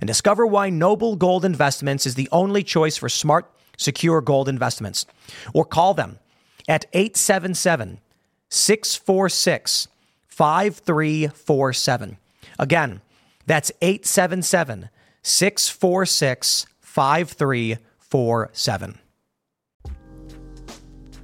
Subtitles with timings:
[0.00, 5.06] and discover why Noble Gold Investments is the only choice for smart, secure gold investments.
[5.54, 6.18] Or call them
[6.68, 7.98] at 877
[8.48, 9.88] 646
[10.28, 12.16] 5347.
[12.58, 13.00] Again,
[13.46, 14.90] that's 877
[15.22, 18.98] 646 5347.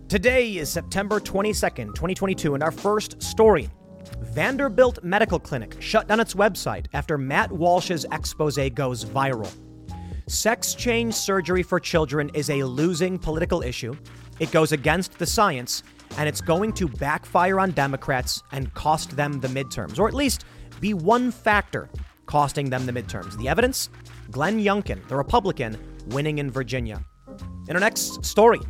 [0.08, 3.68] Today is September 22nd, 2022, and our first story
[4.20, 9.50] Vanderbilt Medical Clinic shut down its website after Matt Walsh's expose goes viral.
[10.26, 13.96] Sex change surgery for children is a losing political issue.
[14.40, 15.82] It goes against the science,
[16.18, 20.44] and it's going to backfire on Democrats and cost them the midterms, or at least
[20.80, 21.88] be one factor
[22.26, 23.36] costing them the midterms.
[23.38, 23.88] The evidence?
[24.30, 27.02] Glenn Youngkin, the Republican, winning in Virginia.
[27.68, 28.60] In our next story,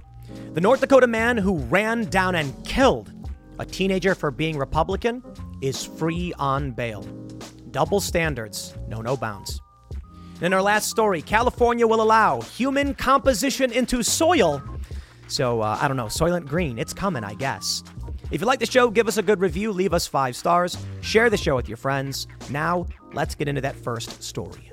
[0.54, 3.12] the North Dakota man who ran down and killed
[3.58, 5.22] a teenager for being Republican
[5.60, 7.02] is free on bail.
[7.70, 9.60] Double standards, no no bounds.
[10.40, 14.62] In our last story, California will allow human composition into soil.
[15.26, 17.82] So, uh, I don't know, Soylent Green, it's coming, I guess.
[18.30, 21.28] If you like the show, give us a good review, leave us five stars, share
[21.28, 22.28] the show with your friends.
[22.50, 24.70] Now, let's get into that first story.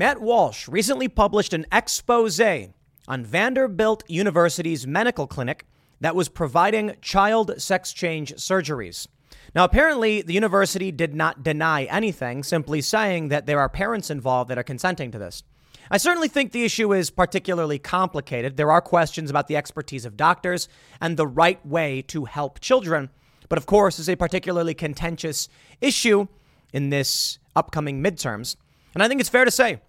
[0.00, 5.66] Matt Walsh recently published an expose on Vanderbilt University's medical clinic
[6.00, 9.06] that was providing child sex change surgeries.
[9.54, 14.48] Now, apparently, the university did not deny anything, simply saying that there are parents involved
[14.48, 15.42] that are consenting to this.
[15.90, 18.56] I certainly think the issue is particularly complicated.
[18.56, 20.66] There are questions about the expertise of doctors
[21.02, 23.10] and the right way to help children.
[23.50, 25.50] But of course, it's a particularly contentious
[25.82, 26.26] issue
[26.72, 28.56] in this upcoming midterms.
[28.94, 29.82] And I think it's fair to say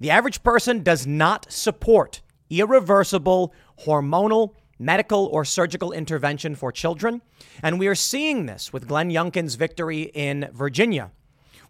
[0.00, 3.52] the average person does not support irreversible
[3.84, 7.20] hormonal, medical, or surgical intervention for children.
[7.62, 11.10] And we are seeing this with Glenn Youngkin's victory in Virginia.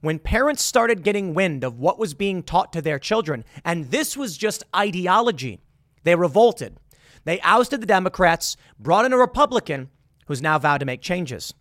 [0.00, 4.16] When parents started getting wind of what was being taught to their children, and this
[4.16, 5.60] was just ideology,
[6.04, 6.76] they revolted.
[7.24, 9.90] They ousted the Democrats, brought in a Republican
[10.26, 11.52] who's now vowed to make changes.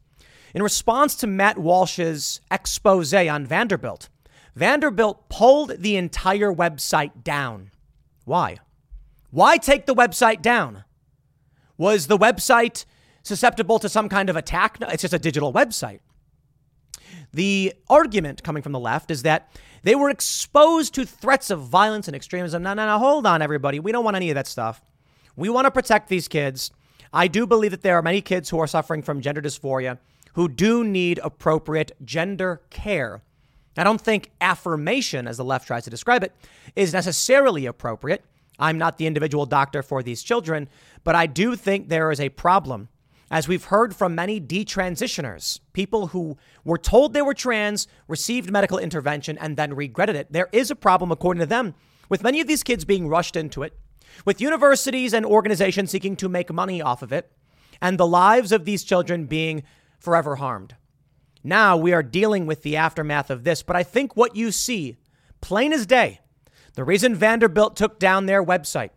[0.54, 4.10] In response to Matt Walsh's expose on Vanderbilt,
[4.58, 7.70] Vanderbilt pulled the entire website down.
[8.26, 8.58] Why?
[9.30, 10.84] Why take the website down?
[11.78, 12.86] Was the website
[13.22, 14.80] susceptible to some kind of attack?
[14.80, 16.00] No, it's just a digital website.
[17.32, 22.08] The argument coming from the left is that they were exposed to threats of violence
[22.08, 22.64] and extremism.
[22.64, 23.80] No, no, no, hold on, everybody.
[23.80, 24.82] We don't want any of that stuff.
[25.36, 26.72] We want to protect these kids.
[27.14, 30.00] I do believe that there are many kids who are suffering from gender dysphoria
[30.34, 33.22] who do need appropriate gender care.
[33.78, 36.34] I don't think affirmation, as the left tries to describe it,
[36.76, 38.24] is necessarily appropriate.
[38.60, 40.68] I'm not the individual doctor for these children,
[41.04, 42.90] but I do think there is a problem.
[43.30, 48.80] As we've heard from many detransitioners, people who were told they were trans, received medical
[48.80, 51.76] intervention, and then regretted it, there is a problem, according to them,
[52.10, 53.78] with many of these kids being rushed into it,
[54.24, 57.32] with universities and organizations seeking to make money off of it,
[57.82, 59.62] and the lives of these children being
[60.00, 60.76] forever harmed.
[61.48, 64.98] Now we are dealing with the aftermath of this, but I think what you see,
[65.40, 66.20] plain as day,
[66.74, 68.90] the reason Vanderbilt took down their website,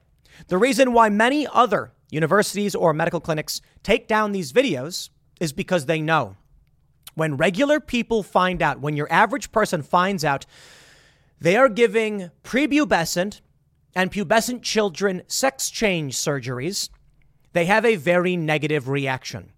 [0.49, 5.11] the reason why many other universities or medical clinics take down these videos
[5.41, 6.35] is because they know.
[7.15, 10.45] When regular people find out, when your average person finds out,
[11.41, 13.43] they are giving prepubescent
[13.95, 16.89] and pubescent children sex change surgeries,
[17.53, 19.53] they have a very negative reaction.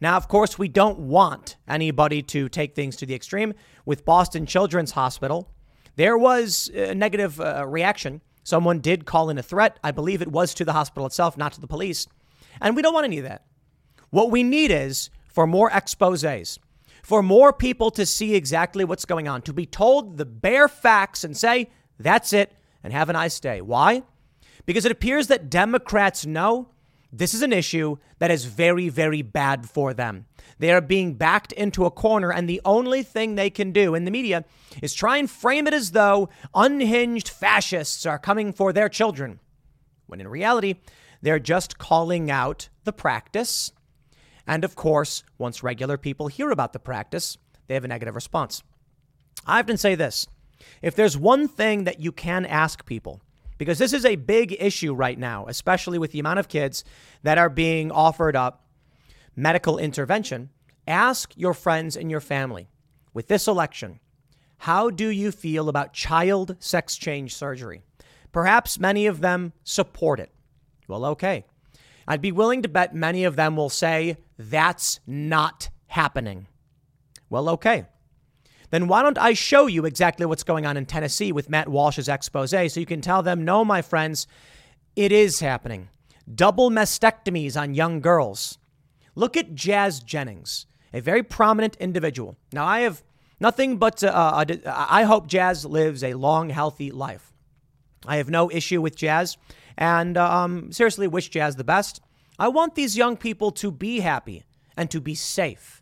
[0.00, 3.54] Now, of course, we don't want anybody to take things to the extreme.
[3.86, 5.50] With Boston Children's Hospital,
[5.96, 8.20] there was a negative uh, reaction.
[8.42, 9.78] Someone did call in a threat.
[9.82, 12.06] I believe it was to the hospital itself, not to the police.
[12.60, 13.44] And we don't want any of that.
[14.10, 16.58] What we need is for more exposes,
[17.02, 21.24] for more people to see exactly what's going on, to be told the bare facts
[21.24, 22.52] and say, that's it,
[22.82, 23.60] and have a nice day.
[23.60, 24.02] Why?
[24.66, 26.68] Because it appears that Democrats know
[27.18, 30.26] this is an issue that is very, very bad for them.
[30.58, 34.04] They are being backed into a corner, and the only thing they can do in
[34.04, 34.44] the media
[34.82, 39.38] is try and frame it as though unhinged fascists are coming for their children,
[40.06, 40.74] when in reality,
[41.22, 43.70] they're just calling out the practice.
[44.46, 47.38] And of course, once regular people hear about the practice,
[47.68, 48.62] they have a negative response.
[49.46, 50.26] I often say this
[50.82, 53.22] if there's one thing that you can ask people,
[53.64, 56.84] because this is a big issue right now, especially with the amount of kids
[57.22, 58.66] that are being offered up
[59.34, 60.50] medical intervention,
[60.86, 62.68] ask your friends and your family
[63.14, 64.00] with this election,
[64.58, 67.80] how do you feel about child sex change surgery?
[68.32, 70.30] Perhaps many of them support it.
[70.86, 71.46] Well, okay.
[72.06, 76.48] I'd be willing to bet many of them will say that's not happening.
[77.30, 77.86] Well, okay.
[78.74, 82.08] Then why don't I show you exactly what's going on in Tennessee with Matt Walsh's
[82.08, 84.26] expose so you can tell them, no, my friends,
[84.96, 85.90] it is happening.
[86.34, 88.58] Double mastectomies on young girls.
[89.14, 92.36] Look at Jazz Jennings, a very prominent individual.
[92.52, 93.04] Now, I have
[93.38, 97.32] nothing but uh, uh I hope Jazz lives a long, healthy life.
[98.04, 99.36] I have no issue with Jazz
[99.78, 102.00] and um, seriously wish Jazz the best.
[102.40, 104.42] I want these young people to be happy
[104.76, 105.80] and to be safe.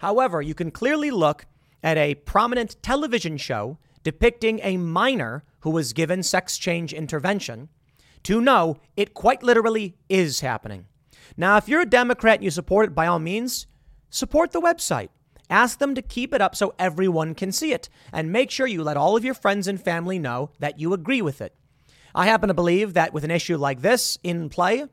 [0.00, 1.46] However, you can clearly look
[1.84, 7.68] at a prominent television show depicting a minor who was given sex change intervention
[8.22, 10.86] to know it quite literally is happening.
[11.36, 13.66] Now, if you're a Democrat and you support it, by all means,
[14.10, 15.10] support the website.
[15.50, 17.88] Ask them to keep it up so everyone can see it.
[18.12, 21.20] And make sure you let all of your friends and family know that you agree
[21.20, 21.54] with it.
[22.14, 24.86] I happen to believe that with an issue like this in play,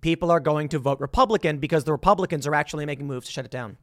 [0.00, 3.44] people are going to vote Republican because the Republicans are actually making moves to shut
[3.44, 3.76] it down.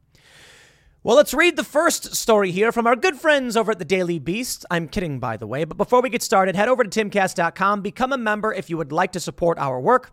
[1.06, 4.18] Well, let's read the first story here from our good friends over at the Daily
[4.18, 4.66] Beast.
[4.72, 8.12] I'm kidding, by the way, but before we get started, head over to timcast.com, become
[8.12, 10.12] a member if you would like to support our work.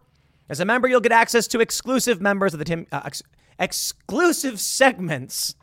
[0.50, 3.22] As a member, you'll get access to exclusive members of the Tim, uh, ex-
[3.58, 5.54] exclusive segments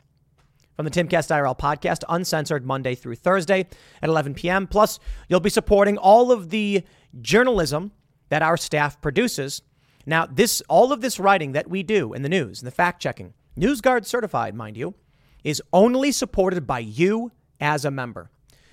[0.74, 3.68] from the Timcast IRL podcast, uncensored Monday through Thursday
[4.02, 4.66] at 11 p.m.
[4.66, 4.98] Plus,
[5.28, 6.82] you'll be supporting all of the
[7.22, 7.92] journalism
[8.30, 9.62] that our staff produces.
[10.06, 13.00] Now, this all of this writing that we do in the news and the fact
[13.00, 14.96] checking, NewsGuard certified, mind you,
[15.44, 18.30] is only supported by you as a member.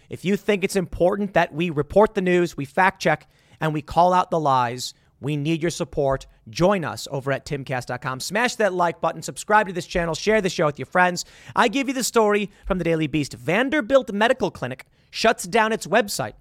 [0.10, 3.30] If you think it's important that we report the news, we fact check,
[3.60, 6.28] and we call out the lies, we need your support.
[6.50, 8.20] Join us over at timcast.com.
[8.20, 11.26] Smash that like button, subscribe to this channel, share the show with your friends.
[11.56, 13.34] I give you the story from the Daily Beast.
[13.34, 16.34] Vanderbilt Medical Clinic shuts down its website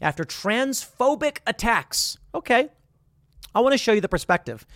[0.00, 2.18] after transphobic attacks.
[2.34, 2.68] Okay.
[3.54, 4.66] I want to show you the perspective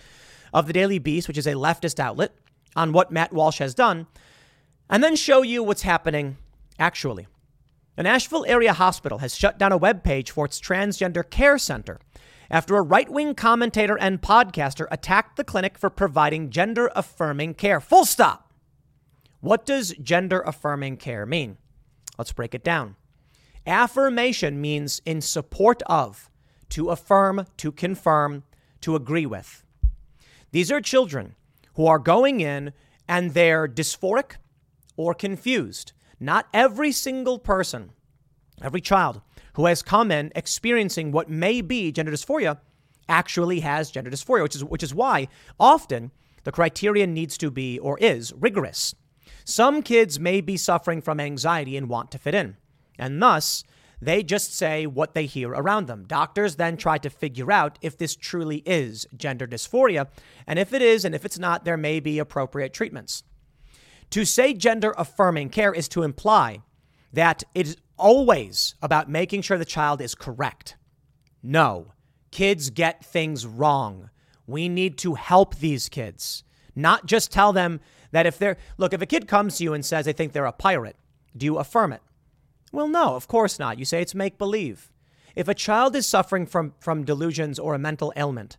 [0.53, 2.33] of the Daily Beast, which is a leftist outlet,
[2.75, 4.07] on what Matt Walsh has done,
[4.89, 6.37] and then show you what's happening
[6.79, 7.27] actually.
[7.95, 11.99] An Nashville area hospital has shut down a webpage for its transgender care center
[12.49, 17.79] after a right wing commentator and podcaster attacked the clinic for providing gender affirming care.
[17.79, 18.51] Full stop.
[19.41, 21.57] What does gender affirming care mean?
[22.17, 22.95] Let's break it down.
[23.65, 26.29] Affirmation means in support of,
[26.69, 28.43] to affirm, to confirm,
[28.81, 29.63] to agree with.
[30.51, 31.35] These are children
[31.75, 32.73] who are going in
[33.07, 34.37] and they're dysphoric
[34.95, 35.93] or confused.
[36.19, 37.91] Not every single person,
[38.61, 39.21] every child
[39.55, 42.59] who has come in experiencing what may be gender dysphoria
[43.09, 45.27] actually has gender dysphoria, which is, which is why
[45.59, 46.11] often
[46.43, 48.95] the criterion needs to be or is rigorous.
[49.45, 52.57] Some kids may be suffering from anxiety and want to fit in,
[52.97, 53.63] and thus
[54.01, 56.05] they just say what they hear around them.
[56.07, 60.07] Doctors then try to figure out if this truly is gender dysphoria,
[60.47, 63.23] and if it is, and if it's not, there may be appropriate treatments.
[64.13, 66.61] To say gender affirming care is to imply
[67.13, 70.77] that it is always about making sure the child is correct.
[71.41, 71.93] No,
[72.29, 74.11] kids get things wrong.
[74.45, 76.43] We need to help these kids,
[76.75, 77.79] not just tell them
[78.11, 80.45] that if they're, look, if a kid comes to you and says they think they're
[80.45, 80.95] a pirate,
[81.35, 82.03] do you affirm it?
[82.71, 83.79] Well, no, of course not.
[83.79, 84.91] You say it's make believe.
[85.35, 88.57] If a child is suffering from, from delusions or a mental ailment,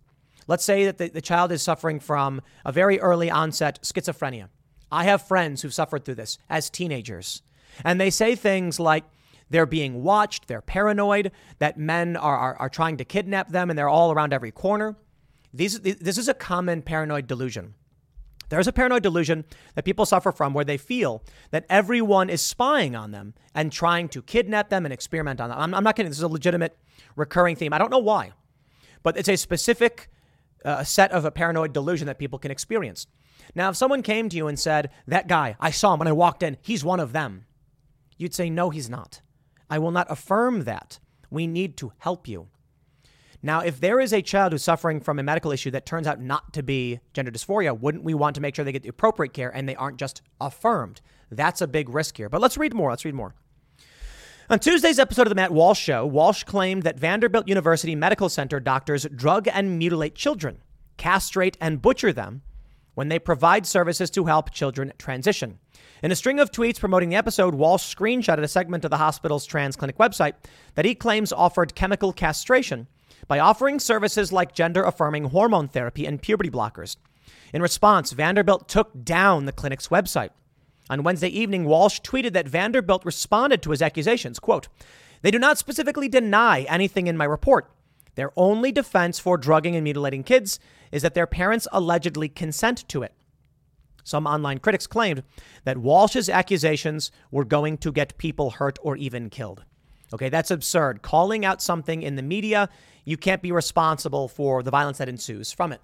[0.49, 4.49] let's say that the, the child is suffering from a very early onset schizophrenia.
[4.91, 7.43] I have friends who've suffered through this as teenagers.
[7.85, 9.05] And they say things like,
[9.51, 10.49] they're being watched.
[10.49, 14.33] They're paranoid that men are, are, are trying to kidnap them and they're all around
[14.33, 14.97] every corner.
[15.53, 17.75] These, this is a common paranoid delusion.
[18.49, 22.95] There's a paranoid delusion that people suffer from where they feel that everyone is spying
[22.95, 25.59] on them and trying to kidnap them and experiment on them.
[25.59, 26.11] I'm, I'm not kidding.
[26.11, 26.77] This is a legitimate
[27.17, 27.73] recurring theme.
[27.73, 28.33] I don't know why,
[29.03, 30.11] but it's a specific
[30.65, 33.07] uh, set of a paranoid delusion that people can experience.
[33.55, 36.13] Now, if someone came to you and said, That guy, I saw him when I
[36.13, 37.47] walked in, he's one of them,
[38.17, 39.21] you'd say, No, he's not.
[39.71, 40.99] I will not affirm that.
[41.31, 42.49] We need to help you.
[43.43, 46.19] Now, if there is a child who's suffering from a medical issue that turns out
[46.19, 49.35] not to be gender dysphoria, wouldn't we want to make sure they get the appropriate
[49.35, 51.03] care and they aren't just affirmed?
[51.31, 52.31] That's a big risk here.
[52.31, 52.89] But let's read more.
[52.91, 53.35] Let's read more.
[54.49, 58.61] On Tuesday's episode of the Matt Walsh Show, Walsh claimed that Vanderbilt University Medical Center
[58.61, 60.63] doctors drug and mutilate children,
[60.97, 62.43] castrate and butcher them
[62.95, 65.59] when they provide services to help children transition.
[66.03, 69.47] In a string of tweets promoting the episode, Walsh screenshotted a segment of the hospital's
[69.47, 70.35] trans clinic website
[70.75, 72.87] that he claims offered chemical castration
[73.27, 76.97] by offering services like gender affirming hormone therapy and puberty blockers.
[77.53, 80.31] In response, Vanderbilt took down the clinic's website.
[80.91, 84.39] On Wednesday evening, Walsh tweeted that Vanderbilt responded to his accusations.
[84.39, 84.69] Quote,
[85.23, 87.71] They do not specifically deny anything in my report.
[88.17, 90.61] Their only defense for drugging and mutilating kids
[90.95, 93.13] is that their parents allegedly consent to it.
[94.05, 95.25] Some online critics claimed
[95.65, 99.65] that Walsh's accusations were going to get people hurt or even killed.
[100.13, 101.03] Okay, that's absurd.
[101.03, 102.69] Calling out something in the media,
[103.05, 105.81] you can't be responsible for the violence that ensues from it.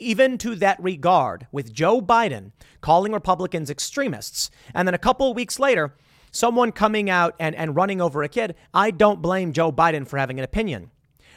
[0.00, 2.50] Even to that regard, with Joe Biden
[2.80, 5.94] calling Republicans extremists, and then a couple weeks later,
[6.32, 10.18] someone coming out and, and running over a kid, I don't blame Joe Biden for
[10.18, 10.90] having an opinion.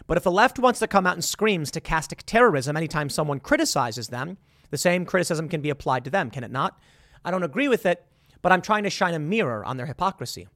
[0.08, 4.08] But if the left wants to come out and scream stochastic terrorism anytime someone criticizes
[4.08, 4.38] them,
[4.70, 6.80] the same criticism can be applied to them, can it not?
[7.24, 8.06] I don't agree with it,
[8.42, 10.48] but I'm trying to shine a mirror on their hypocrisy.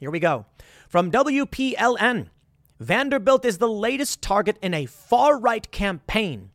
[0.00, 0.46] Here we go.
[0.88, 2.28] From WPLN
[2.78, 6.50] Vanderbilt is the latest target in a far right campaign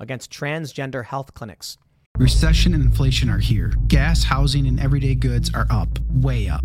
[0.00, 1.78] against transgender health clinics.
[2.18, 3.72] Recession and inflation are here.
[3.86, 6.64] Gas, housing, and everyday goods are up, way up.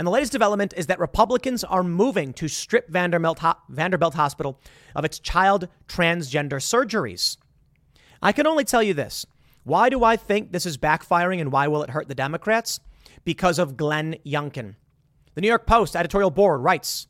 [0.00, 3.38] And the latest development is that Republicans are moving to strip Vanderbilt,
[3.68, 4.58] Vanderbilt Hospital
[4.96, 7.36] of its child transgender surgeries.
[8.22, 9.26] I can only tell you this.
[9.62, 12.80] Why do I think this is backfiring and why will it hurt the Democrats?
[13.26, 14.76] Because of Glenn Youngkin.
[15.34, 17.06] The New York Post editorial board writes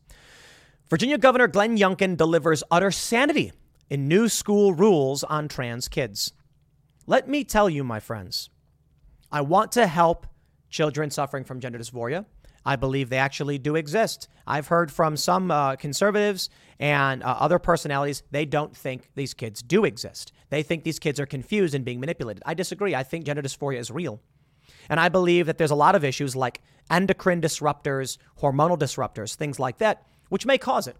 [0.88, 3.52] Virginia Governor Glenn Youngkin delivers utter sanity
[3.88, 6.32] in new school rules on trans kids.
[7.06, 8.50] Let me tell you, my friends,
[9.30, 10.26] I want to help
[10.70, 12.26] children suffering from gender dysphoria.
[12.64, 14.28] I believe they actually do exist.
[14.46, 19.62] I've heard from some uh, conservatives and uh, other personalities, they don't think these kids
[19.62, 20.32] do exist.
[20.50, 22.42] They think these kids are confused and being manipulated.
[22.44, 22.94] I disagree.
[22.94, 24.20] I think gender dysphoria is real.
[24.88, 29.58] And I believe that there's a lot of issues like endocrine disruptors, hormonal disruptors, things
[29.58, 30.96] like that, which may cause it.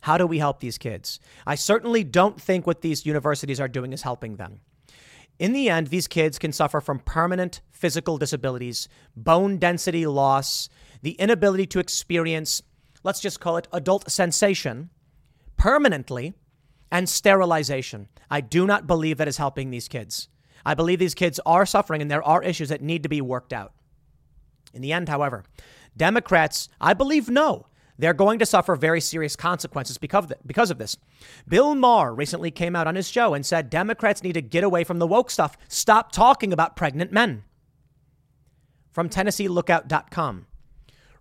[0.00, 1.20] How do we help these kids?
[1.46, 4.60] I certainly don't think what these universities are doing is helping them.
[5.38, 10.68] In the end, these kids can suffer from permanent physical disabilities, bone density loss,
[11.02, 12.62] the inability to experience,
[13.02, 14.90] let's just call it adult sensation,
[15.56, 16.34] permanently,
[16.90, 18.08] and sterilization.
[18.30, 20.28] I do not believe that is helping these kids.
[20.64, 23.52] I believe these kids are suffering and there are issues that need to be worked
[23.52, 23.72] out.
[24.72, 25.44] In the end, however,
[25.96, 27.66] Democrats, I believe, know
[27.98, 30.96] they're going to suffer very serious consequences because of, this.
[31.48, 34.84] Bill Maher recently came out on his show and said Democrats need to get away
[34.84, 35.58] from the woke stuff.
[35.68, 37.44] Stop talking about pregnant men.
[38.92, 40.46] From TennesseeLookout.com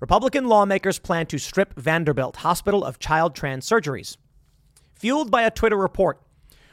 [0.02, 4.18] Republican lawmakers plan to strip Vanderbilt Hospital of child trans surgeries.
[4.96, 6.24] Fueled by a Twitter report,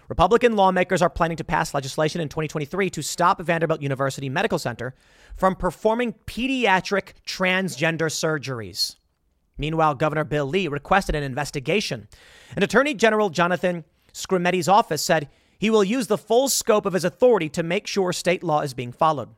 [0.09, 4.95] Republican lawmakers are planning to pass legislation in 2023 to stop Vanderbilt University Medical Center
[5.37, 8.97] from performing pediatric transgender surgeries.
[9.59, 12.09] Meanwhile, Governor Bill Lee requested an investigation,
[12.55, 17.05] and Attorney General Jonathan Skrmetti's office said he will use the full scope of his
[17.05, 19.29] authority to make sure state law is being followed.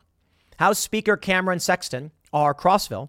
[0.61, 2.55] House Speaker Cameron Sexton, R.
[2.55, 3.09] Crossville,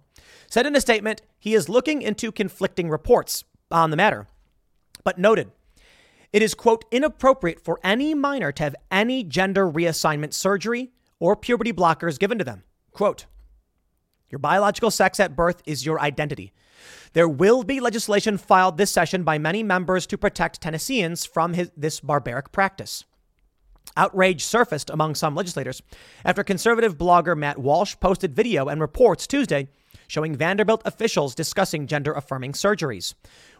[0.51, 4.27] said in a statement he is looking into conflicting reports on the matter,
[5.05, 5.49] but noted
[6.33, 11.71] it is, quote, inappropriate for any minor to have any gender reassignment surgery or puberty
[11.71, 12.63] blockers given to them.
[12.91, 13.25] Quote,
[14.29, 16.51] Your biological sex at birth is your identity.
[17.13, 21.71] There will be legislation filed this session by many members to protect Tennesseans from his,
[21.77, 23.05] this barbaric practice.
[23.95, 25.81] Outrage surfaced among some legislators
[26.25, 29.69] after conservative blogger Matt Walsh posted video and reports Tuesday
[30.11, 33.13] showing Vanderbilt officials discussing gender affirming surgeries.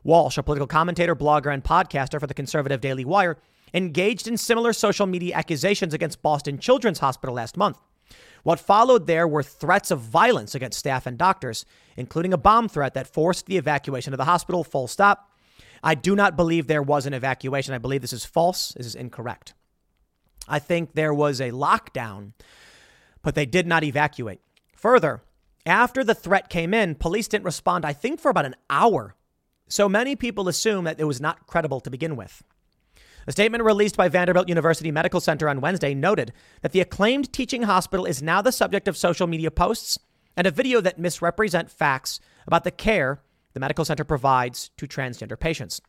[0.03, 3.37] Walsh, a political commentator, blogger, and podcaster for the conservative Daily Wire,
[3.73, 7.77] engaged in similar social media accusations against Boston Children's Hospital last month.
[8.43, 11.63] What followed there were threats of violence against staff and doctors,
[11.95, 15.31] including a bomb threat that forced the evacuation of the hospital, full stop.
[15.81, 17.73] I do not believe there was an evacuation.
[17.73, 18.73] I believe this is false.
[18.73, 19.53] This is incorrect.
[20.49, 22.33] I think there was a lockdown,
[23.21, 24.41] but they did not evacuate.
[24.75, 25.21] Further,
[25.65, 29.15] after the threat came in, police didn't respond, I think, for about an hour.
[29.67, 32.43] So many people assume that it was not credible to begin with.
[33.27, 37.63] A statement released by Vanderbilt University Medical Center on Wednesday noted that the acclaimed teaching
[37.63, 39.99] hospital is now the subject of social media posts
[40.35, 43.21] and a video that misrepresent facts about the care
[43.53, 45.81] the medical center provides to transgender patients.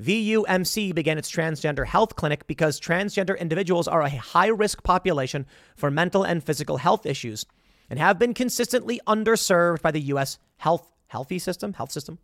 [0.00, 5.90] VUMC began its transgender health clinic because transgender individuals are a high risk population for
[5.90, 7.46] mental and physical health issues
[7.90, 10.38] and have been consistently underserved by the U.S.
[10.58, 12.18] health healthy system, health system.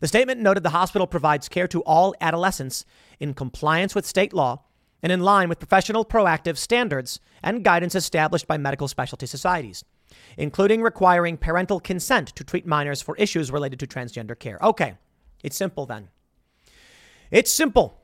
[0.00, 2.84] The statement noted the hospital provides care to all adolescents
[3.20, 4.62] in compliance with state law
[5.02, 9.84] and in line with professional proactive standards and guidance established by medical specialty societies,
[10.36, 14.58] including requiring parental consent to treat minors for issues related to transgender care.
[14.62, 14.94] Okay,
[15.44, 16.08] it's simple then.
[17.30, 18.00] It's simple.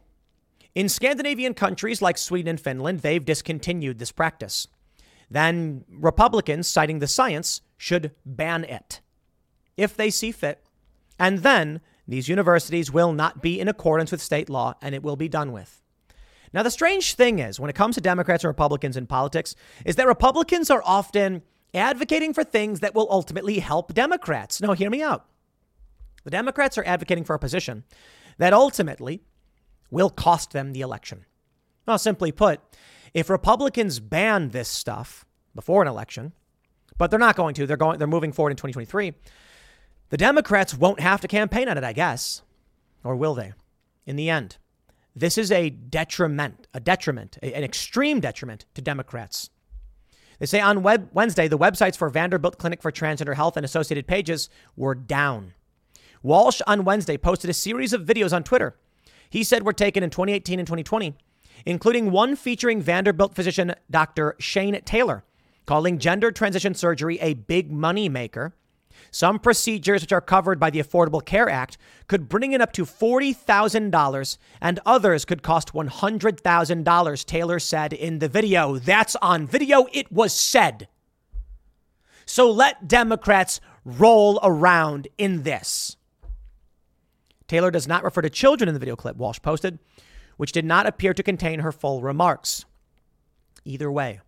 [0.75, 4.67] In Scandinavian countries like Sweden and Finland, they've discontinued this practice.
[5.33, 9.01] Then Republicans, citing the science, should ban it
[9.77, 10.63] if they see fit
[11.19, 15.17] and then these universities will not be in accordance with state law and it will
[15.17, 15.81] be done with.
[16.53, 19.55] Now, the strange thing is, when it comes to Democrats and Republicans in politics,
[19.87, 24.61] is that Republicans are often advocating for things that will ultimately help Democrats.
[24.61, 25.27] Now, hear me out.
[26.25, 27.85] The Democrats are advocating for a position
[28.39, 29.23] that ultimately
[29.91, 31.25] will cost them the election.
[31.87, 32.61] Well, simply put,
[33.15, 36.33] if Republicans ban this stuff before an election,
[36.99, 39.13] but they're not going to, they're going, they're moving forward in 2023.
[40.11, 42.43] The Democrats won't have to campaign on it, I guess.
[43.05, 43.53] Or will they?
[44.07, 44.57] In the end,
[45.15, 49.51] this is a detriment, a detriment, an extreme detriment to Democrats.
[50.39, 54.07] They say on web Wednesday, the websites for Vanderbilt Clinic for Transgender Health and associated
[54.07, 55.55] pages were down.
[56.23, 58.77] Walsh on Wednesday posted a series of videos on Twitter.
[59.29, 61.15] He said were taken in 2018 and 2020,
[61.67, 64.37] including one featuring Vanderbilt physician Dr.
[64.39, 65.25] Shane Taylor,
[65.67, 68.55] calling gender transition surgery a big money maker
[69.11, 72.85] some procedures which are covered by the Affordable Care Act could bring in up to
[72.85, 78.79] $40,000 and others could cost $100,000, Taylor said in the video.
[78.79, 79.87] That's on video.
[79.93, 80.89] It was said.
[82.27, 85.97] So let Democrats roll around in this.
[87.49, 89.79] Taylor does not refer to children in the video clip Walsh posted,
[90.43, 92.65] which did not appear to contain her full remarks.
[93.65, 94.19] Either way,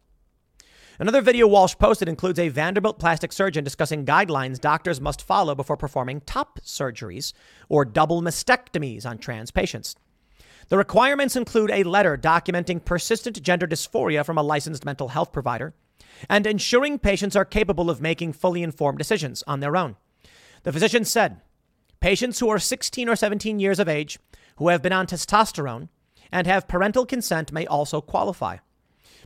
[0.97, 5.77] Another video Walsh posted includes a Vanderbilt plastic surgeon discussing guidelines doctors must follow before
[5.77, 7.33] performing top surgeries
[7.69, 9.97] or double mastectomies on trans patients.
[10.69, 15.75] The requirements include a letter documenting persistent gender dysphoria from a licensed mental health provider
[16.31, 19.97] and ensuring patients are capable of making fully informed decisions on their own.
[20.63, 21.41] The physician said
[21.99, 24.21] patients who are 16 or 17 years of age
[24.59, 25.89] who have been on testosterone
[26.33, 28.59] and have parental consent may also qualify.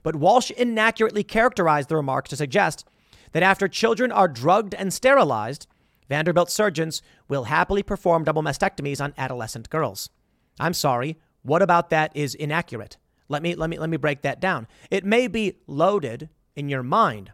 [0.03, 2.85] But Walsh inaccurately characterized the remarks to suggest
[3.33, 5.67] that after children are drugged and sterilized,
[6.09, 10.11] Vanderbilt surgeons will happily perform double mastectomies on adolescent girls.
[10.59, 12.97] I'm sorry, what about that is inaccurate?
[13.29, 14.67] Let me let me let me break that down.
[14.91, 17.33] It may be loaded in your mind.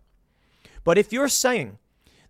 [0.83, 1.79] But if you're saying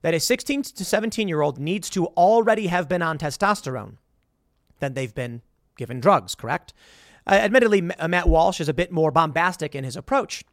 [0.03, 3.97] that a 16 to 17 year old needs to already have been on testosterone,
[4.81, 5.41] then they've been
[5.77, 6.75] given drugs, correct?
[7.27, 10.45] Uh, admittedly, uh, Matt Walsh is a bit more bombastic in his approach.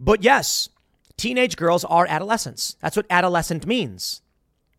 [0.00, 0.68] But yes,
[1.16, 2.76] teenage girls are adolescents.
[2.80, 4.22] That's what adolescent means.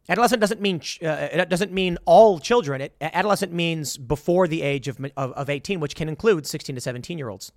[0.10, 2.82] Adolescent doesn't mean uh, it doesn't mean all children.
[2.82, 6.82] It, adolescent means before the age of, of, of 18, which can include 16 to
[6.82, 7.52] 17 year olds.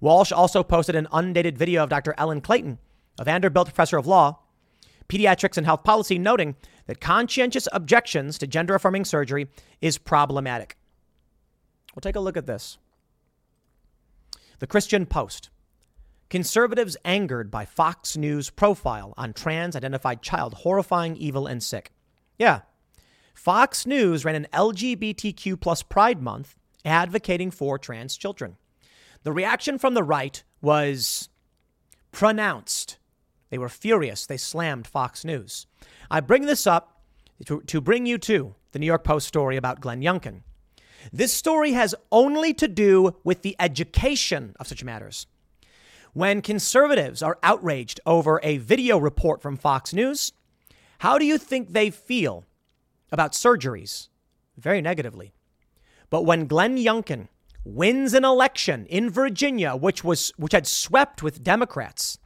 [0.00, 2.14] Walsh also posted an undated video of Dr.
[2.18, 2.78] Ellen Clayton,
[3.18, 4.40] a Vanderbilt professor of law,
[5.08, 9.48] pediatrics, and health policy, noting that conscientious objections to gender affirming surgery
[9.80, 10.76] is problematic.
[11.94, 12.78] Well, take a look at this.
[14.58, 15.50] The Christian Post.
[16.28, 21.90] Conservatives angered by Fox News profile on trans identified child, horrifying, evil, and sick.
[22.38, 22.60] Yeah.
[23.34, 28.56] Fox News ran an LGBTQ plus Pride Month advocating for trans children.
[29.22, 31.28] The reaction from the right was
[32.12, 32.98] pronounced.
[33.50, 34.26] They were furious.
[34.26, 35.66] They slammed Fox News.
[36.10, 37.02] I bring this up
[37.46, 40.42] to, to bring you to the New York Post story about Glenn Youngkin.
[41.12, 45.26] This story has only to do with the education of such matters.
[46.12, 50.32] When conservatives are outraged over a video report from Fox News,
[50.98, 52.44] how do you think they feel
[53.12, 54.08] about surgeries?
[54.56, 55.32] Very negatively.
[56.10, 57.28] But when Glenn Youngkin
[57.64, 62.18] wins an election in Virginia, which was which had swept with Democrats,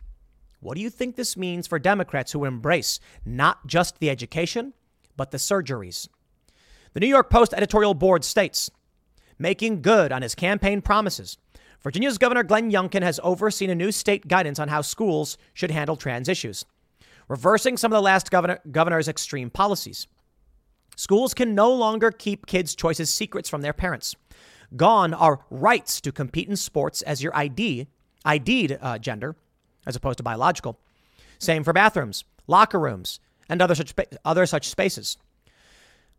[0.60, 4.72] what do you think this means for Democrats who embrace not just the education,
[5.16, 6.08] but the surgeries?
[6.94, 8.70] The New York Post editorial board states,
[9.36, 11.36] making good on his campaign promises,
[11.82, 15.96] Virginia's Governor Glenn Youngkin has overseen a new state guidance on how schools should handle
[15.96, 16.64] trans issues,
[17.26, 20.06] reversing some of the last governor, governor's extreme policies.
[20.94, 24.14] Schools can no longer keep kids' choices secrets from their parents.
[24.76, 27.88] Gone are rights to compete in sports as your ID,
[28.24, 29.34] ID'd uh, gender,
[29.84, 30.78] as opposed to biological.
[31.40, 33.92] Same for bathrooms, locker rooms, and other such,
[34.24, 35.18] other such spaces.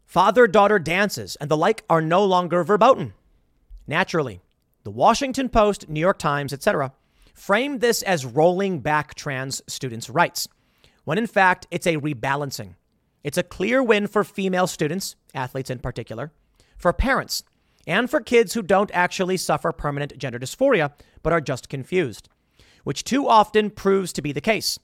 [0.05, 3.13] Father daughter dances and the like are no longer verboten.
[3.87, 4.39] Naturally,
[4.83, 6.93] the Washington Post, New York Times, etc.,
[7.33, 10.47] framed this as rolling back trans students' rights,
[11.03, 12.75] when in fact it's a rebalancing.
[13.23, 16.31] It's a clear win for female students, athletes in particular,
[16.77, 17.43] for parents,
[17.87, 22.29] and for kids who don't actually suffer permanent gender dysphoria but are just confused,
[22.83, 24.79] which too often proves to be the case.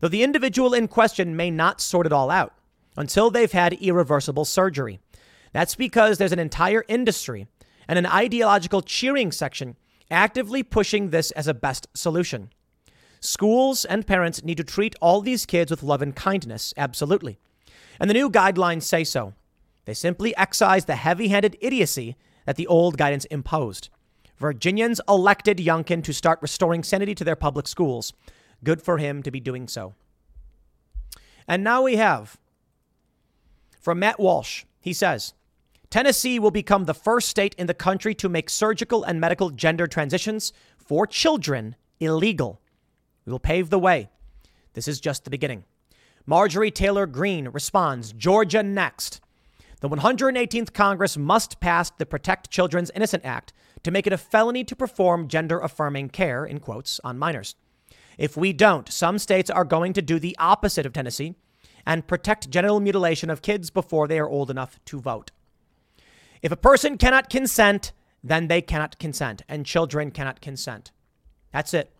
[0.00, 2.54] Though the individual in question may not sort it all out
[2.96, 5.00] until they've had irreversible surgery.
[5.52, 7.46] That's because there's an entire industry
[7.88, 9.76] and an ideological cheering section
[10.10, 12.50] actively pushing this as a best solution.
[13.20, 17.38] Schools and parents need to treat all these kids with love and kindness, absolutely.
[18.00, 19.34] And the new guidelines say so.
[19.84, 23.88] They simply excise the heavy handed idiocy that the old guidance imposed.
[24.38, 28.12] Virginians elected Youngkin to start restoring sanity to their public schools.
[28.64, 29.94] Good for him to be doing so.
[31.46, 32.38] And now we have
[33.82, 34.64] from Matt Walsh.
[34.80, 35.34] He says,
[35.90, 39.86] Tennessee will become the first state in the country to make surgical and medical gender
[39.86, 42.62] transitions for children illegal.
[43.26, 44.08] We will pave the way.
[44.72, 45.64] This is just the beginning.
[46.24, 49.20] Marjorie Taylor Greene responds Georgia next.
[49.80, 54.62] The 118th Congress must pass the Protect Children's Innocent Act to make it a felony
[54.64, 57.56] to perform gender affirming care, in quotes, on minors.
[58.16, 61.34] If we don't, some states are going to do the opposite of Tennessee
[61.86, 65.30] and protect genital mutilation of kids before they are old enough to vote.
[66.42, 67.92] If a person cannot consent,
[68.22, 70.92] then they cannot consent, and children cannot consent.
[71.52, 71.90] That's it.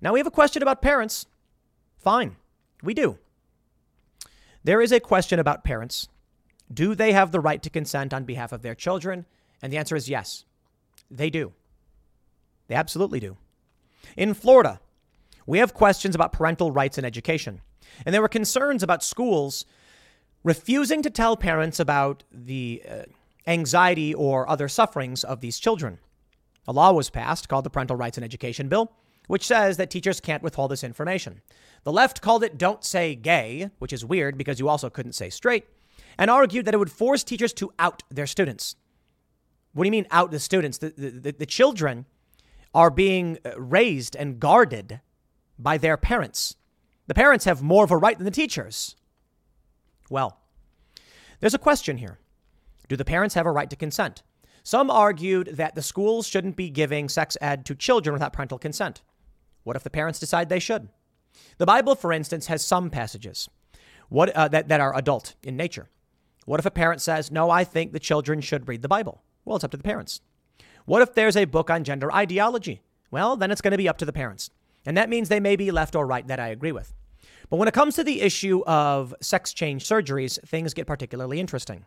[0.00, 1.26] Now we have a question about parents.
[1.98, 2.36] Fine,
[2.82, 3.18] we do.
[4.64, 6.08] There is a question about parents.
[6.72, 9.26] Do they have the right to consent on behalf of their children?
[9.60, 10.44] And the answer is yes,
[11.10, 11.52] they do.
[12.68, 13.36] They absolutely do.
[14.16, 14.80] In Florida,
[15.46, 17.60] we have questions about parental rights in education.
[18.04, 19.64] And there were concerns about schools
[20.44, 23.02] refusing to tell parents about the uh,
[23.46, 25.98] anxiety or other sufferings of these children.
[26.66, 28.92] A law was passed called the Parental Rights in Education Bill,
[29.26, 31.42] which says that teachers can't withhold this information.
[31.84, 35.30] The left called it Don't Say Gay, which is weird because you also couldn't say
[35.30, 35.64] straight,
[36.18, 38.76] and argued that it would force teachers to out their students.
[39.72, 40.78] What do you mean, out the students?
[40.78, 42.06] The, the, the children
[42.74, 45.00] are being uh, raised and guarded
[45.58, 46.56] by their parents.
[47.06, 48.96] The parents have more of a right than the teachers.
[50.08, 50.38] Well,
[51.40, 52.18] there's a question here.
[52.88, 54.22] Do the parents have a right to consent?
[54.62, 59.02] Some argued that the schools shouldn't be giving sex ed to children without parental consent.
[59.64, 60.88] What if the parents decide they should?
[61.58, 63.48] The Bible, for instance, has some passages
[64.08, 65.88] what, uh, that, that are adult in nature.
[66.44, 69.22] What if a parent says, No, I think the children should read the Bible?
[69.44, 70.20] Well, it's up to the parents.
[70.84, 72.82] What if there's a book on gender ideology?
[73.10, 74.50] Well, then it's going to be up to the parents.
[74.84, 76.92] And that means they may be left or right that I agree with.
[77.50, 81.84] But when it comes to the issue of sex change surgeries, things get particularly interesting.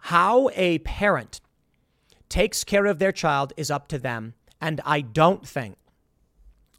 [0.00, 1.40] How a parent
[2.28, 4.34] takes care of their child is up to them.
[4.60, 5.76] And I don't think,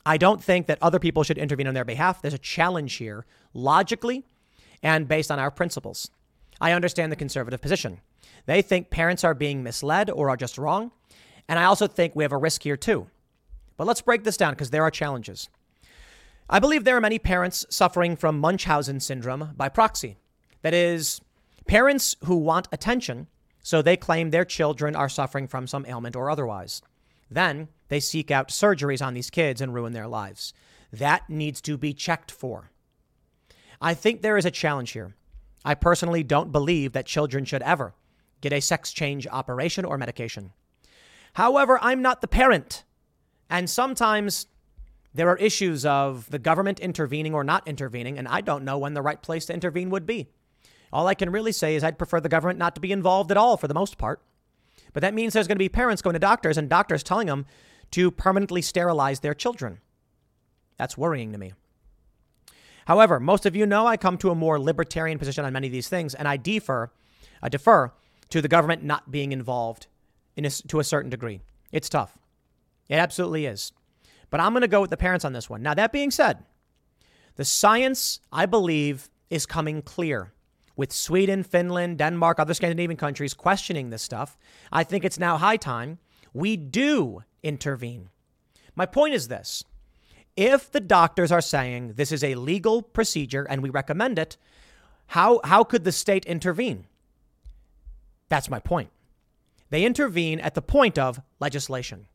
[0.05, 2.21] I don't think that other people should intervene on their behalf.
[2.21, 4.25] There's a challenge here, logically
[4.83, 6.09] and based on our principles.
[6.59, 7.99] I understand the conservative position.
[8.45, 10.91] They think parents are being misled or are just wrong.
[11.47, 13.07] And I also think we have a risk here too.
[13.81, 15.49] But let's break this down because there are challenges.
[16.47, 20.17] I believe there are many parents suffering from Munchausen syndrome by proxy.
[20.61, 21.19] That is,
[21.65, 23.25] parents who want attention,
[23.63, 26.83] so they claim their children are suffering from some ailment or otherwise.
[27.31, 30.53] Then they seek out surgeries on these kids and ruin their lives.
[30.93, 32.69] That needs to be checked for.
[33.81, 35.15] I think there is a challenge here.
[35.65, 37.95] I personally don't believe that children should ever
[38.41, 40.51] get a sex change operation or medication.
[41.33, 42.83] However, I'm not the parent.
[43.51, 44.47] And sometimes
[45.13, 48.93] There are issues of the government intervening or not intervening, and I don't know when
[48.93, 50.27] the right place to intervene would be.
[50.93, 53.37] All I can really say is I'd prefer the government not to be involved at
[53.37, 54.21] all for the most part.
[54.93, 57.45] But that means there's going to be parents going to doctors and doctors telling them
[57.91, 59.79] to permanently sterilize their children.
[60.77, 61.53] That's worrying to me.
[62.85, 65.73] However, most of you know I come to a more libertarian position on many of
[65.73, 66.89] these things, and I defer,
[67.41, 67.91] I defer
[68.29, 69.87] to the government not being involved
[70.37, 71.41] a, to a certain degree.
[71.71, 72.17] It's tough.
[72.91, 73.71] It absolutely is.
[74.29, 75.63] But I'm going to go with the parents on this one.
[75.63, 76.43] Now, that being said,
[77.37, 80.33] the science, I believe, is coming clear.
[80.75, 84.37] With Sweden, Finland, Denmark, other Scandinavian countries questioning this stuff,
[84.73, 85.99] I think it's now high time
[86.33, 88.09] we do intervene.
[88.75, 89.63] My point is this
[90.35, 94.37] if the doctors are saying this is a legal procedure and we recommend it,
[95.07, 96.87] how, how could the state intervene?
[98.27, 98.89] That's my point.
[99.69, 102.07] They intervene at the point of legislation.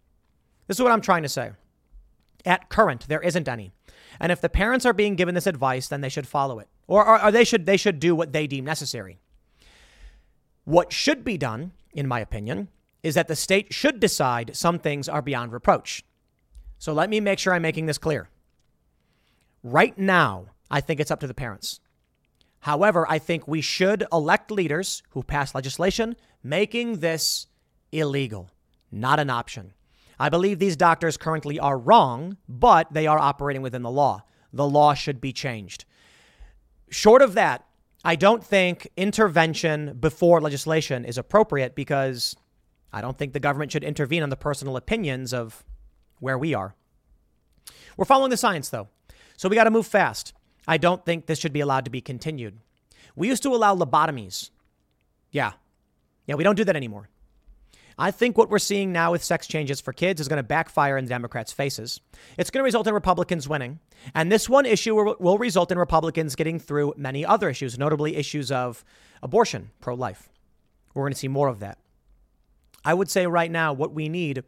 [0.66, 1.52] This is what I'm trying to say.
[2.44, 3.72] At current, there isn't any.
[4.20, 6.68] And if the parents are being given this advice, then they should follow it.
[6.86, 9.18] Or, or, or they should they should do what they deem necessary.
[10.64, 12.68] What should be done, in my opinion,
[13.02, 16.04] is that the state should decide some things are beyond reproach.
[16.78, 18.28] So let me make sure I'm making this clear.
[19.62, 21.80] Right now, I think it's up to the parents.
[22.60, 27.46] However, I think we should elect leaders who pass legislation making this
[27.92, 28.50] illegal,
[28.90, 29.72] not an option.
[30.18, 34.22] I believe these doctors currently are wrong, but they are operating within the law.
[34.52, 35.84] The law should be changed.
[36.88, 37.66] Short of that,
[38.04, 42.36] I don't think intervention before legislation is appropriate because
[42.92, 45.64] I don't think the government should intervene on the personal opinions of
[46.20, 46.74] where we are.
[47.96, 48.88] We're following the science, though,
[49.36, 50.32] so we got to move fast.
[50.68, 52.58] I don't think this should be allowed to be continued.
[53.14, 54.50] We used to allow lobotomies.
[55.30, 55.52] Yeah.
[56.26, 57.08] Yeah, we don't do that anymore.
[57.98, 60.98] I think what we're seeing now with sex changes for kids is going to backfire
[60.98, 62.00] in the Democrats' faces.
[62.36, 63.80] It's going to result in Republicans winning.
[64.14, 68.52] And this one issue will result in Republicans getting through many other issues, notably issues
[68.52, 68.84] of
[69.22, 70.28] abortion, pro life.
[70.92, 71.78] We're going to see more of that.
[72.84, 74.44] I would say right now, what we need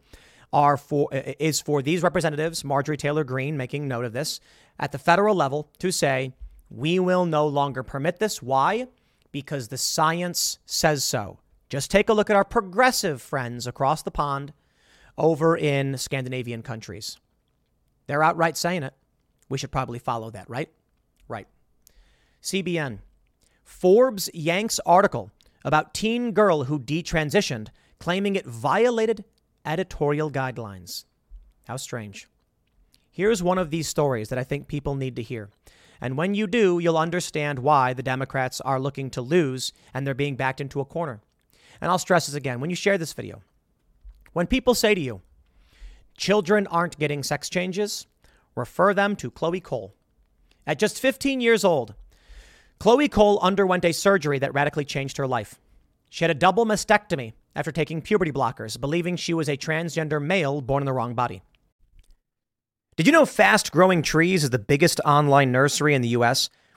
[0.53, 4.39] are for is for these representatives, Marjorie Taylor Greene, making note of this
[4.79, 6.33] at the federal level to say
[6.69, 8.41] we will no longer permit this.
[8.41, 8.87] Why?
[9.31, 11.39] Because the science says so.
[11.69, 14.53] Just take a look at our progressive friends across the pond
[15.17, 17.17] over in Scandinavian countries.
[18.07, 18.93] They're outright saying it.
[19.49, 20.69] We should probably follow that, right?
[21.27, 21.47] Right.
[22.41, 22.99] CBN.
[23.63, 25.31] Forbes yanks article
[25.63, 27.67] about teen girl who detransitioned,
[27.99, 29.23] claiming it violated
[29.63, 31.05] editorial guidelines.
[31.67, 32.27] How strange.
[33.11, 35.49] Here's one of these stories that I think people need to hear.
[36.01, 40.13] And when you do, you'll understand why the Democrats are looking to lose and they're
[40.13, 41.21] being backed into a corner.
[41.81, 43.41] And I'll stress this again when you share this video.
[44.33, 45.21] When people say to you,
[46.17, 48.05] children aren't getting sex changes,
[48.55, 49.93] refer them to Chloe Cole.
[50.67, 51.95] At just 15 years old,
[52.79, 55.59] Chloe Cole underwent a surgery that radically changed her life.
[56.09, 60.61] She had a double mastectomy after taking puberty blockers, believing she was a transgender male
[60.61, 61.41] born in the wrong body.
[62.95, 66.49] Did you know Fast Growing Trees is the biggest online nursery in the US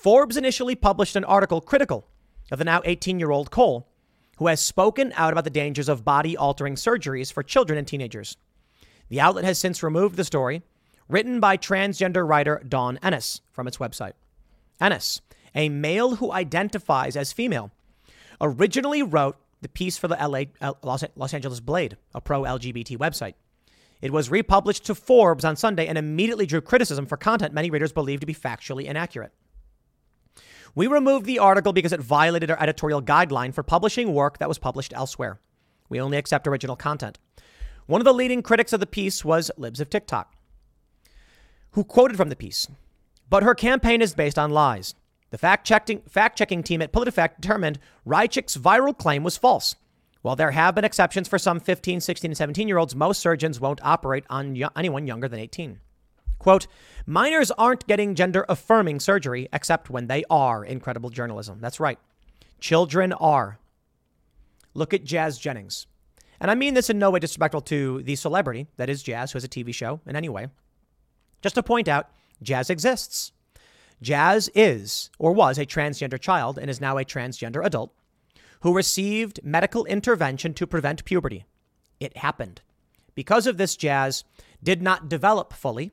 [0.00, 2.06] Forbes initially published an article critical
[2.52, 3.88] of the now 18 year old Cole,
[4.36, 8.36] who has spoken out about the dangers of body altering surgeries for children and teenagers.
[9.08, 10.62] The outlet has since removed the story,
[11.08, 14.12] written by transgender writer Dawn Ennis from its website.
[14.80, 15.20] Ennis,
[15.52, 17.72] a male who identifies as female,
[18.40, 20.44] originally wrote the piece for the LA,
[20.84, 23.34] Los Angeles Blade, a pro LGBT website.
[24.00, 27.92] It was republished to Forbes on Sunday and immediately drew criticism for content many readers
[27.92, 29.32] believed to be factually inaccurate.
[30.74, 34.58] We removed the article because it violated our editorial guideline for publishing work that was
[34.58, 35.40] published elsewhere.
[35.88, 37.18] We only accept original content.
[37.86, 40.34] One of the leading critics of the piece was Libs of TikTok,
[41.70, 42.68] who quoted from the piece.
[43.30, 44.94] But her campaign is based on lies.
[45.30, 49.74] The fact checking fact checking team at PolitiFact determined Raichik's viral claim was false.
[50.22, 53.60] While there have been exceptions for some 15, 16, and 17 year olds, most surgeons
[53.60, 55.80] won't operate on anyone younger than 18.
[56.38, 56.66] Quote,
[57.06, 60.64] minors aren't getting gender affirming surgery except when they are.
[60.64, 61.58] Incredible journalism.
[61.60, 61.98] That's right.
[62.60, 63.58] Children are.
[64.74, 65.86] Look at Jazz Jennings.
[66.40, 69.36] And I mean this in no way disrespectful to the celebrity that is Jazz, who
[69.36, 70.46] has a TV show in any way.
[71.42, 72.10] Just to point out,
[72.42, 73.32] Jazz exists.
[74.00, 77.92] Jazz is, or was, a transgender child and is now a transgender adult
[78.60, 81.44] who received medical intervention to prevent puberty.
[82.00, 82.60] It happened.
[83.14, 84.24] Because of this, Jazz
[84.62, 85.92] did not develop fully,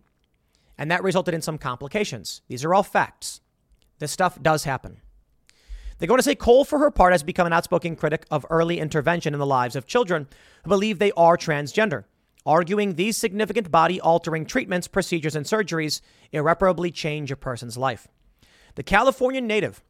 [0.78, 2.42] and that resulted in some complications.
[2.48, 3.42] These are all facts.
[4.00, 5.02] This stuff does happen.
[5.98, 8.46] They go on to say Cole, for her part, has become an outspoken critic of
[8.50, 10.28] early intervention in the lives of children
[10.64, 12.04] who believe they are transgender,
[12.46, 16.02] arguing these significant body altering treatments, procedures, and surgeries
[16.34, 18.10] irreparably change a person's life.
[18.76, 19.82] The California native,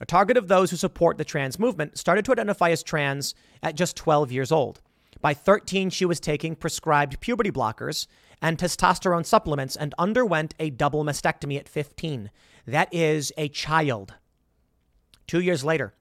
[0.00, 3.74] a target of those who support the trans movement, started to identify as trans at
[3.74, 4.80] just 12 years old.
[5.20, 8.06] By 13, she was taking prescribed puberty blockers
[8.42, 12.30] and testosterone supplements and underwent a double mastectomy at 15.
[12.66, 14.14] That is a child.
[15.26, 15.94] Two years later,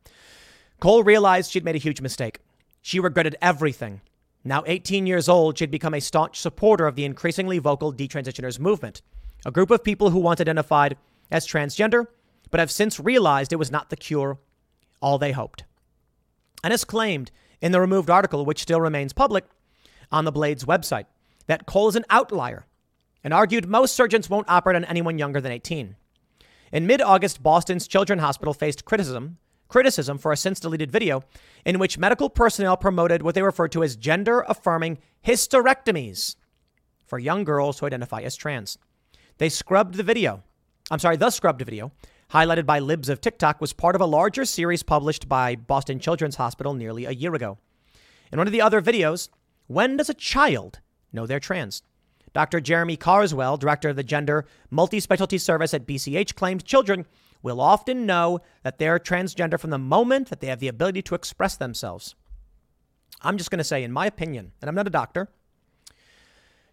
[0.79, 2.39] Cole realized she'd made a huge mistake.
[2.81, 4.01] She regretted everything.
[4.43, 9.01] Now 18 years old, she'd become a staunch supporter of the increasingly vocal detransitioners movement,
[9.45, 10.97] a group of people who once identified
[11.29, 12.07] as transgender,
[12.49, 14.39] but have since realized it was not the cure
[15.01, 15.63] all they hoped.
[16.63, 19.45] And as claimed in the removed article, which still remains public
[20.11, 21.05] on the Blade's website,
[21.49, 22.67] that Cole is an outlier
[23.23, 25.95] and argued most surgeons won't operate on anyone younger than 18.
[26.71, 31.23] In mid August, Boston's Children's Hospital faced criticism, criticism for a since deleted video
[31.65, 36.35] in which medical personnel promoted what they referred to as gender affirming hysterectomies
[37.07, 38.77] for young girls who identify as trans.
[39.39, 40.43] They scrubbed the video.
[40.91, 41.91] I'm sorry, the scrubbed video,
[42.31, 46.35] highlighted by Libs of TikTok, was part of a larger series published by Boston Children's
[46.35, 47.57] Hospital nearly a year ago.
[48.31, 49.29] In one of the other videos,
[49.65, 50.79] when does a child
[51.11, 51.83] know they're trans?
[52.33, 52.61] Dr.
[52.61, 57.05] Jeremi Carswell, director of the Gender Multi-Specialty Service at BCH, claimed children
[57.41, 61.15] will often know that they're transgender from the moment that they have the ability to
[61.15, 62.15] express themselves.
[63.21, 65.29] I'm just going to say, in my opinion, and I'm not a doctor,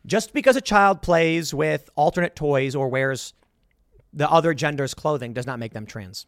[0.05, 3.35] just because a child plays with alternate toys or wears
[4.13, 6.27] the other gender's clothing does not make them trans.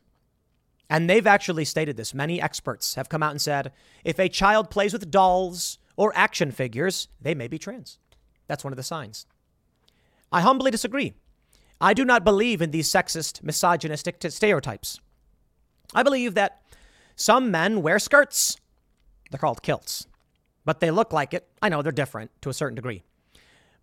[0.91, 2.15] And they've actually stated this.
[2.15, 3.73] Many experts have come out and said
[4.05, 7.99] if a child plays with dolls or action figures, they may be trans.
[8.47, 9.27] That's one of the signs.
[10.31, 11.13] I humbly disagree.
[11.81, 15.01] I do not believe in these sexist, misogynistic stereotypes.
[15.93, 16.63] I believe that
[17.17, 18.57] some men wear skirts.
[19.31, 20.07] They're called kilts,
[20.65, 21.49] but they look like it.
[21.61, 23.03] I know they're different to a certain degree.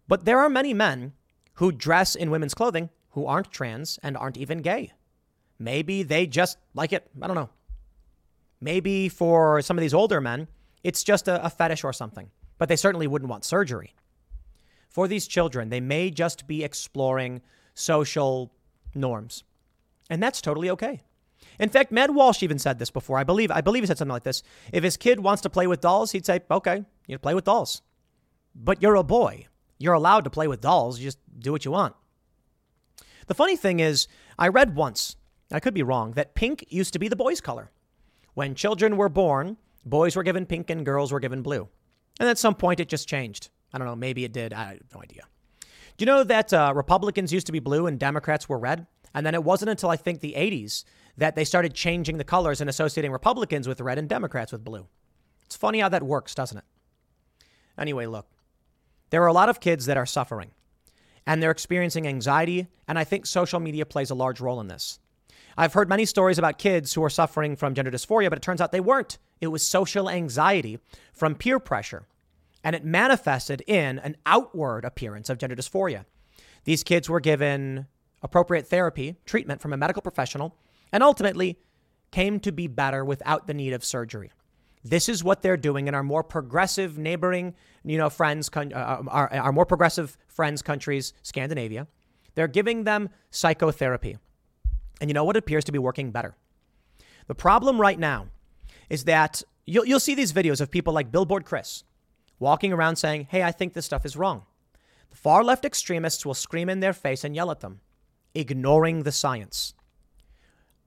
[0.07, 1.13] But there are many men
[1.55, 4.93] who dress in women's clothing who aren't trans and aren't even gay.
[5.59, 7.09] Maybe they just like it.
[7.21, 7.49] I don't know.
[8.61, 10.47] Maybe for some of these older men,
[10.85, 13.95] it's just a, a fetish or something, but they certainly wouldn't want surgery.
[14.87, 17.41] For these children, they may just be exploring
[17.73, 18.53] social
[18.93, 19.43] norms.
[20.11, 21.01] And that's totally okay.
[21.59, 23.17] In fact, Matt Walsh even said this before.
[23.17, 24.43] I believe I believe he said something like this.
[24.71, 27.81] If his kid wants to play with dolls, he'd say, "Okay, you play with dolls."
[28.53, 29.47] But you're a boy.
[29.79, 30.99] You're allowed to play with dolls.
[30.99, 31.95] You just do what you want.
[33.27, 35.17] The funny thing is, I read once,
[35.51, 37.71] I could be wrong, that pink used to be the boys' color.
[38.35, 41.67] When children were born, boys were given pink and girls were given blue.
[42.19, 43.49] And at some point it just changed.
[43.73, 44.53] I don't know, maybe it did.
[44.53, 45.23] I have no idea.
[45.97, 48.85] Do you know that uh, Republicans used to be blue and Democrats were red?
[49.13, 50.83] And then it wasn't until I think the 80s
[51.17, 54.87] that they started changing the colors and associating Republicans with red and Democrats with blue.
[55.45, 56.65] It's funny how that works, doesn't it?
[57.77, 58.27] Anyway, look,
[59.09, 60.51] there are a lot of kids that are suffering
[61.27, 64.99] and they're experiencing anxiety, and I think social media plays a large role in this.
[65.57, 68.61] I've heard many stories about kids who are suffering from gender dysphoria, but it turns
[68.61, 69.17] out they weren't.
[69.41, 70.79] It was social anxiety
[71.13, 72.07] from peer pressure,
[72.63, 76.05] and it manifested in an outward appearance of gender dysphoria.
[76.63, 77.87] These kids were given
[78.21, 80.55] appropriate therapy, treatment from a medical professional,
[80.91, 81.59] and ultimately
[82.11, 84.31] came to be better without the need of surgery.
[84.83, 88.61] This is what they're doing in our more progressive neighboring, you know, friends, uh,
[89.07, 91.87] our, our more progressive friends countries, Scandinavia.
[92.35, 94.17] They're giving them psychotherapy.
[95.01, 96.35] And you know what appears to be working better?
[97.27, 98.27] The problem right now
[98.89, 101.83] is that you'll, you'll see these videos of people like Billboard Chris
[102.39, 104.43] walking around saying, hey, I think this stuff is wrong.
[105.09, 107.81] The far left extremists will scream in their face and yell at them,
[108.33, 109.73] ignoring the science.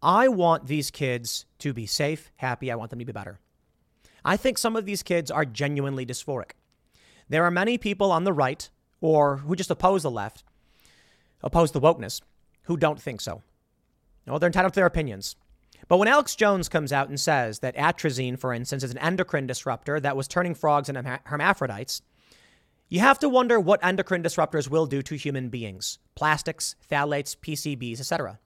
[0.02, 2.70] I want these kids to be safe, happy.
[2.70, 3.40] I want them to be better.
[4.24, 6.50] I think some of these kids are genuinely dysphoric.
[7.28, 8.68] There are many people on the right
[9.00, 10.44] or who just oppose the left,
[11.42, 12.20] oppose the wokeness,
[12.62, 13.42] who don't think so.
[14.26, 15.36] No, they're entitled to their opinions.
[15.88, 19.46] But when Alex Jones comes out and says that atrazine, for instance, is an endocrine
[19.46, 22.02] disruptor that was turning frogs into hermaphrodites,
[22.90, 28.00] you have to wonder what endocrine disruptors will do to human beings plastics, phthalates, PCBs,
[28.00, 28.38] etc.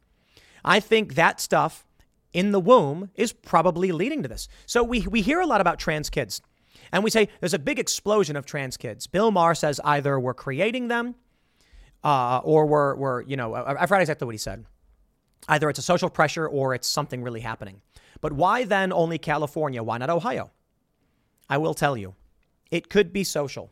[0.65, 1.85] I think that stuff
[2.33, 4.49] in the womb is probably leading to this.
[4.67, 6.41] So we, we hear a lot about trans kids,
[6.93, 9.07] and we say there's a big explosion of trans kids.
[9.07, 11.15] Bill Maher says either we're creating them
[12.05, 14.65] uh, or we're, we're, you know, I forgot exactly what he said.
[15.49, 17.81] Either it's a social pressure or it's something really happening.
[18.21, 19.83] But why then only California?
[19.83, 20.51] Why not Ohio?
[21.49, 22.15] I will tell you,
[22.71, 23.71] it could be social.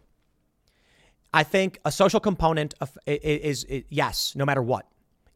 [1.33, 4.87] I think a social component of, is, is, is yes, no matter what.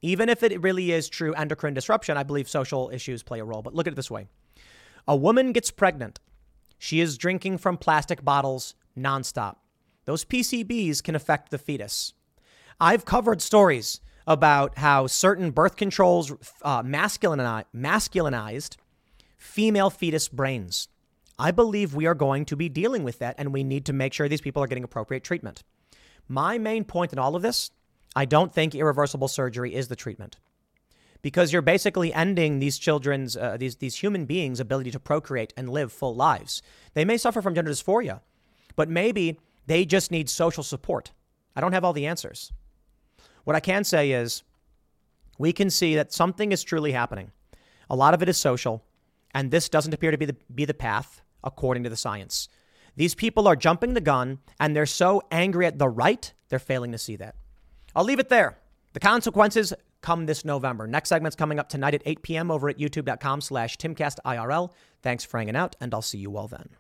[0.03, 3.63] Even if it really is true endocrine disruption, I believe social issues play a role.
[3.63, 4.27] But look at it this way
[5.07, 6.21] a woman gets pregnant.
[6.79, 9.57] She is drinking from plastic bottles nonstop.
[10.05, 12.13] Those PCBs can affect the fetus.
[12.81, 18.77] I've covered stories about how certain birth controls uh, masculinized
[19.37, 20.89] female fetus brains.
[21.39, 24.13] I believe we are going to be dealing with that, and we need to make
[24.13, 25.63] sure these people are getting appropriate treatment.
[26.29, 27.71] My main point in all of this
[28.17, 30.37] I don't think irreversible surgery is the treatment
[31.21, 35.71] because you're basically ending these children's, uh, these, these human beings' ability to procreate and
[35.71, 36.63] live full lives.
[36.93, 38.21] They may suffer from gender dysphoria,
[38.77, 41.13] but maybe they just need social support.
[41.57, 42.53] I don't have all the answers.
[43.45, 44.43] What I can say is
[45.39, 47.31] we can see that something is truly happening.
[47.89, 48.85] A lot of it is social,
[49.35, 52.49] and this doesn't appear to be the, be the path according to the science.
[52.97, 56.93] These people are jumping the gun, and they're so angry at the right, they're failing
[56.93, 57.35] to see that.
[57.95, 58.59] I'll leave it there.
[58.93, 60.87] The consequences come this November.
[60.87, 62.51] Next segment's coming up tonight at 8 p.m.
[62.51, 64.71] over at youtube.com slash timcastirl.
[65.03, 66.71] Thanks for hanging out, and I'll see you all then.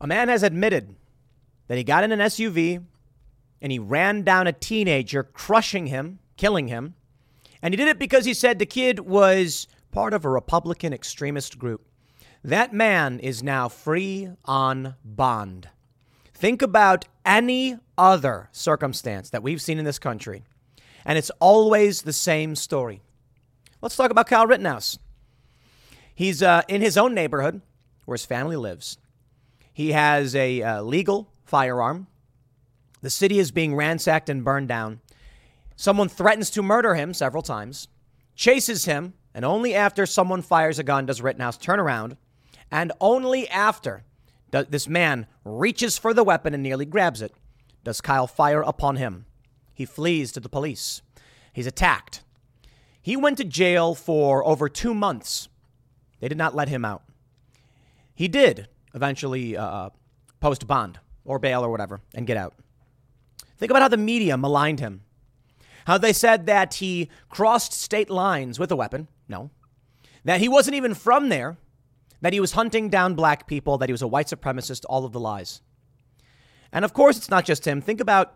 [0.00, 0.96] A man has admitted
[1.68, 2.84] that he got in an SUV
[3.60, 6.94] and he ran down a teenager, crushing him, killing him.
[7.62, 11.58] And he did it because he said the kid was part of a Republican extremist
[11.58, 11.86] group.
[12.42, 15.68] That man is now free on bond.
[16.32, 20.42] Think about any other circumstance that we've seen in this country,
[21.04, 23.02] and it's always the same story.
[23.82, 24.98] Let's talk about Kyle Rittenhouse.
[26.14, 27.60] He's uh, in his own neighborhood
[28.06, 28.96] where his family lives.
[29.72, 32.06] He has a uh, legal firearm.
[33.02, 35.00] The city is being ransacked and burned down.
[35.76, 37.88] Someone threatens to murder him several times,
[38.34, 42.16] chases him, and only after someone fires a gun does Rittenhouse turn around.
[42.70, 44.04] And only after
[44.50, 47.32] this man reaches for the weapon and nearly grabs it
[47.84, 49.26] does Kyle fire upon him.
[49.72, 51.02] He flees to the police.
[51.52, 52.22] He's attacked.
[53.00, 55.48] He went to jail for over two months.
[56.20, 57.02] They did not let him out.
[58.14, 59.90] He did eventually uh,
[60.40, 62.54] post bond or bail or whatever and get out.
[63.60, 65.02] Think about how the media maligned him.
[65.84, 69.06] How they said that he crossed state lines with a weapon.
[69.28, 69.50] No.
[70.24, 71.58] That he wasn't even from there.
[72.22, 73.76] That he was hunting down black people.
[73.76, 74.86] That he was a white supremacist.
[74.88, 75.60] All of the lies.
[76.72, 77.82] And of course, it's not just him.
[77.82, 78.34] Think about,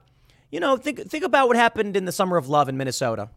[0.50, 3.30] you know, think, think about what happened in the Summer of Love in Minnesota.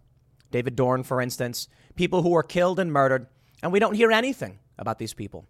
[0.51, 1.69] David Dorn, for instance.
[1.95, 3.27] People who were killed and murdered.
[3.63, 5.45] And we don't hear anything about these people.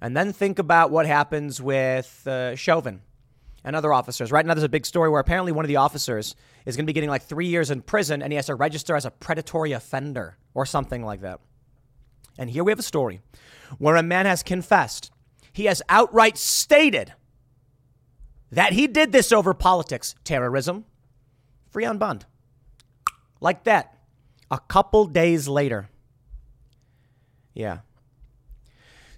[0.00, 3.00] And then think about what happens with uh, Chauvin
[3.68, 4.32] and other officers.
[4.32, 6.86] Right now, there's a big story where apparently one of the officers is going to
[6.86, 9.72] be getting like three years in prison and he has to register as a predatory
[9.72, 11.38] offender or something like that.
[12.38, 13.20] And here we have a story
[13.76, 15.12] where a man has confessed.
[15.52, 17.12] He has outright stated
[18.50, 20.86] that he did this over politics, terrorism,
[21.70, 22.24] free on bond.
[23.38, 23.98] Like that.
[24.50, 25.90] A couple days later.
[27.52, 27.80] Yeah.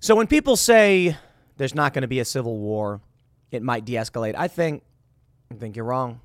[0.00, 1.16] So when people say
[1.56, 3.00] there's not going to be a civil war,
[3.50, 4.34] it might de escalate.
[4.36, 4.82] I think,
[5.50, 6.20] I think you're wrong.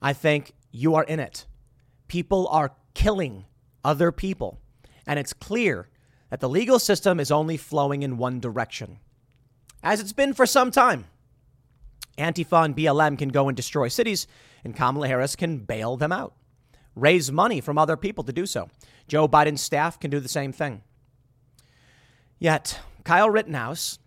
[0.00, 1.46] I think you are in it.
[2.08, 3.44] People are killing
[3.84, 4.58] other people.
[5.06, 5.88] And it's clear
[6.30, 8.98] that the legal system is only flowing in one direction,
[9.82, 11.06] as it's been for some time.
[12.16, 14.26] Antifa and BLM can go and destroy cities,
[14.62, 16.34] and Kamala Harris can bail them out,
[16.94, 18.68] raise money from other people to do so.
[19.08, 20.82] Joe Biden's staff can do the same thing.
[22.38, 23.98] Yet, Kyle Rittenhouse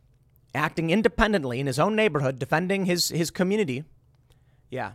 [0.53, 3.83] acting independently in his own neighborhood, defending his, his community,
[4.69, 4.93] yeah,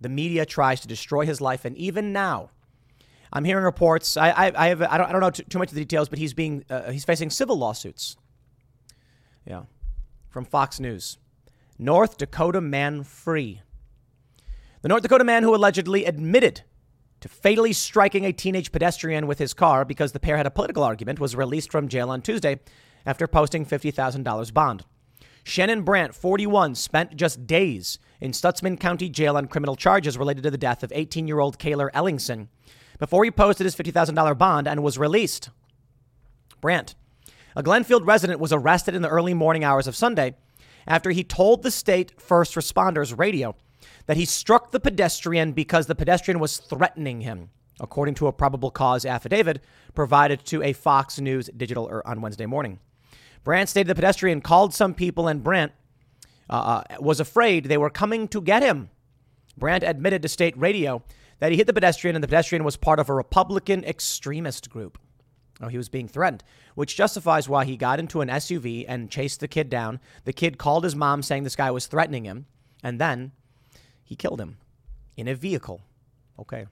[0.00, 1.64] the media tries to destroy his life.
[1.64, 2.50] And even now,
[3.32, 4.16] I'm hearing reports.
[4.16, 6.08] I, I, I have I don't, I don't know too, too much of the details,
[6.08, 8.16] but he's being uh, he's facing civil lawsuits.
[9.44, 9.64] Yeah,
[10.30, 11.18] from Fox News.
[11.78, 13.60] North Dakota man free.
[14.82, 16.62] The North Dakota man who allegedly admitted
[17.20, 20.82] to fatally striking a teenage pedestrian with his car because the pair had a political
[20.82, 22.60] argument was released from jail on Tuesday
[23.06, 24.84] after posting $50,000 bond.
[25.44, 30.50] Shannon Brandt, 41, spent just days in Stutsman County Jail on criminal charges related to
[30.50, 32.48] the death of 18 year old Cayler Ellingson
[32.98, 35.50] before he posted his $50,000 bond and was released.
[36.62, 36.94] Brandt,
[37.54, 40.34] a Glenfield resident, was arrested in the early morning hours of Sunday
[40.86, 43.54] after he told the state first responders radio
[44.06, 48.70] that he struck the pedestrian because the pedestrian was threatening him, according to a probable
[48.70, 49.62] cause affidavit
[49.94, 52.78] provided to a Fox News digital er, on Wednesday morning.
[53.44, 55.72] Brandt stated the pedestrian called some people and Brandt
[56.50, 58.90] uh, uh, was afraid they were coming to get him.
[59.56, 61.02] Brandt admitted to state radio
[61.38, 64.98] that he hit the pedestrian and the pedestrian was part of a Republican extremist group.
[65.60, 66.42] Oh, he was being threatened,
[66.74, 70.00] which justifies why he got into an SUV and chased the kid down.
[70.24, 72.46] The kid called his mom saying this guy was threatening him,
[72.82, 73.32] and then
[74.02, 74.58] he killed him
[75.16, 75.82] in a vehicle.
[76.40, 76.66] Okay.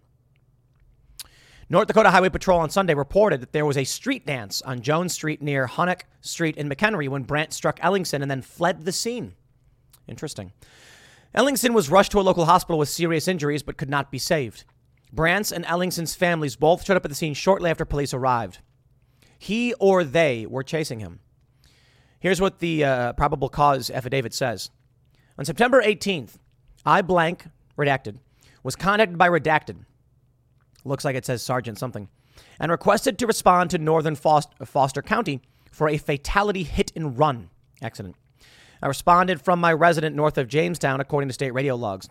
[1.72, 5.14] North Dakota Highway Patrol on Sunday reported that there was a street dance on Jones
[5.14, 9.32] Street near Hunnock Street in McHenry when Brandt struck Ellingson and then fled the scene.
[10.06, 10.52] Interesting.
[11.34, 14.64] Ellingson was rushed to a local hospital with serious injuries but could not be saved.
[15.14, 18.58] Brandt's and Ellingson's families both showed up at the scene shortly after police arrived.
[19.38, 21.20] He or they were chasing him.
[22.20, 24.68] Here's what the uh, probable cause affidavit says.
[25.38, 26.34] On September 18th,
[26.84, 27.46] I blank,
[27.78, 28.18] redacted,
[28.62, 29.86] was contacted by redacted
[30.84, 32.08] looks like it says Sergeant something,
[32.58, 38.16] and requested to respond to Northern Foster County for a fatality hit and run accident.
[38.82, 42.08] I responded from my resident north of Jamestown, according to state radio logs.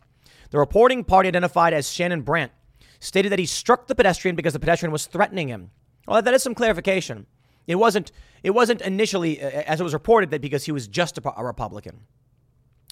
[0.52, 2.52] The reporting party, identified as Shannon Brandt,
[3.00, 5.72] stated that he struck the pedestrian because the pedestrian was threatening him.
[6.08, 7.26] Well, that is some clarification.
[7.68, 8.12] It wasn't.
[8.44, 11.40] It wasn't initially, uh, uh, as it was reported, that because he was just a,
[11.40, 12.02] a Republican.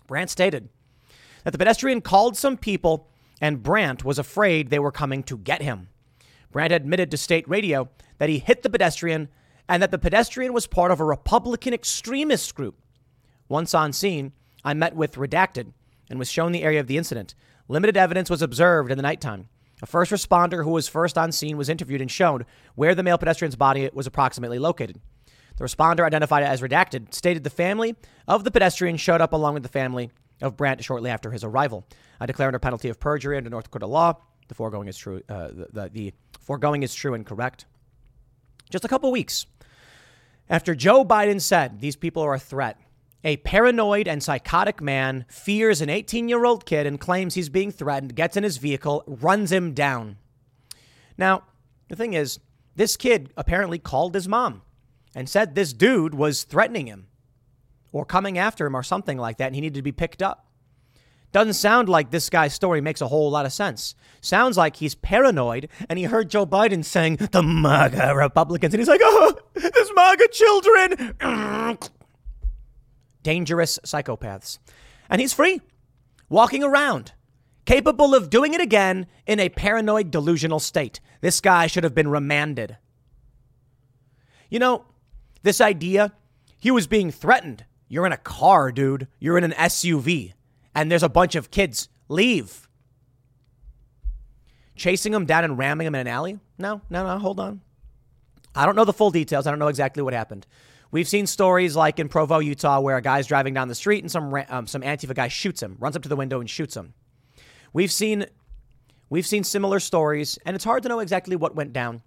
[0.07, 0.69] Brandt stated
[1.43, 3.09] that the pedestrian called some people
[3.41, 5.89] and Brandt was afraid they were coming to get him.
[6.51, 9.29] Brandt admitted to state radio that he hit the pedestrian
[9.67, 12.81] and that the pedestrian was part of a Republican extremist group.
[13.47, 14.33] Once on scene,
[14.63, 15.73] I met with Redacted
[16.09, 17.35] and was shown the area of the incident.
[17.67, 19.47] Limited evidence was observed in the nighttime.
[19.81, 23.17] A first responder who was first on scene was interviewed and shown where the male
[23.17, 24.99] pedestrian's body was approximately located.
[25.57, 27.95] The responder, identified as redacted, stated the family
[28.27, 30.09] of the pedestrian showed up along with the family
[30.41, 31.85] of Brandt shortly after his arrival.
[32.19, 34.13] I declare under penalty of perjury under North Dakota law.
[34.47, 35.21] The foregoing is true.
[35.29, 37.65] Uh, the, the, the foregoing is true and correct.
[38.69, 39.45] Just a couple weeks
[40.49, 42.79] after Joe Biden said these people are a threat,
[43.23, 47.71] a paranoid and psychotic man fears an 18 year old kid and claims he's being
[47.71, 50.17] threatened, gets in his vehicle, runs him down.
[51.17, 51.43] Now,
[51.89, 52.39] the thing is,
[52.75, 54.61] this kid apparently called his mom
[55.13, 57.07] and said this dude was threatening him
[57.91, 60.49] or coming after him or something like that, and he needed to be picked up.
[61.31, 63.93] Doesn't sound like this guy's story makes a whole lot of sense.
[64.19, 68.87] Sounds like he's paranoid and he heard Joe Biden saying, the MAGA Republicans, and he's
[68.87, 71.77] like, oh, there's MAGA children.
[73.23, 74.57] Dangerous psychopaths.
[75.07, 75.61] And he's free,
[76.29, 77.13] walking around,
[77.65, 80.99] capable of doing it again in a paranoid, delusional state.
[81.21, 82.77] This guy should have been remanded.
[84.49, 84.85] You know,
[85.43, 86.13] this idea,
[86.59, 89.07] he was being threatened you're in a car, dude.
[89.19, 90.33] You're in an SUV,
[90.73, 91.89] and there's a bunch of kids.
[92.07, 92.69] Leave.
[94.75, 96.39] Chasing them down and ramming them in an alley?
[96.57, 97.19] No, no, no.
[97.19, 97.61] Hold on.
[98.55, 99.45] I don't know the full details.
[99.45, 100.47] I don't know exactly what happened.
[100.91, 104.11] We've seen stories like in Provo, Utah, where a guy's driving down the street and
[104.11, 106.93] some um, some Antifa guy shoots him, runs up to the window and shoots him.
[107.73, 108.25] We've seen
[109.09, 112.01] we've seen similar stories, and it's hard to know exactly what went down.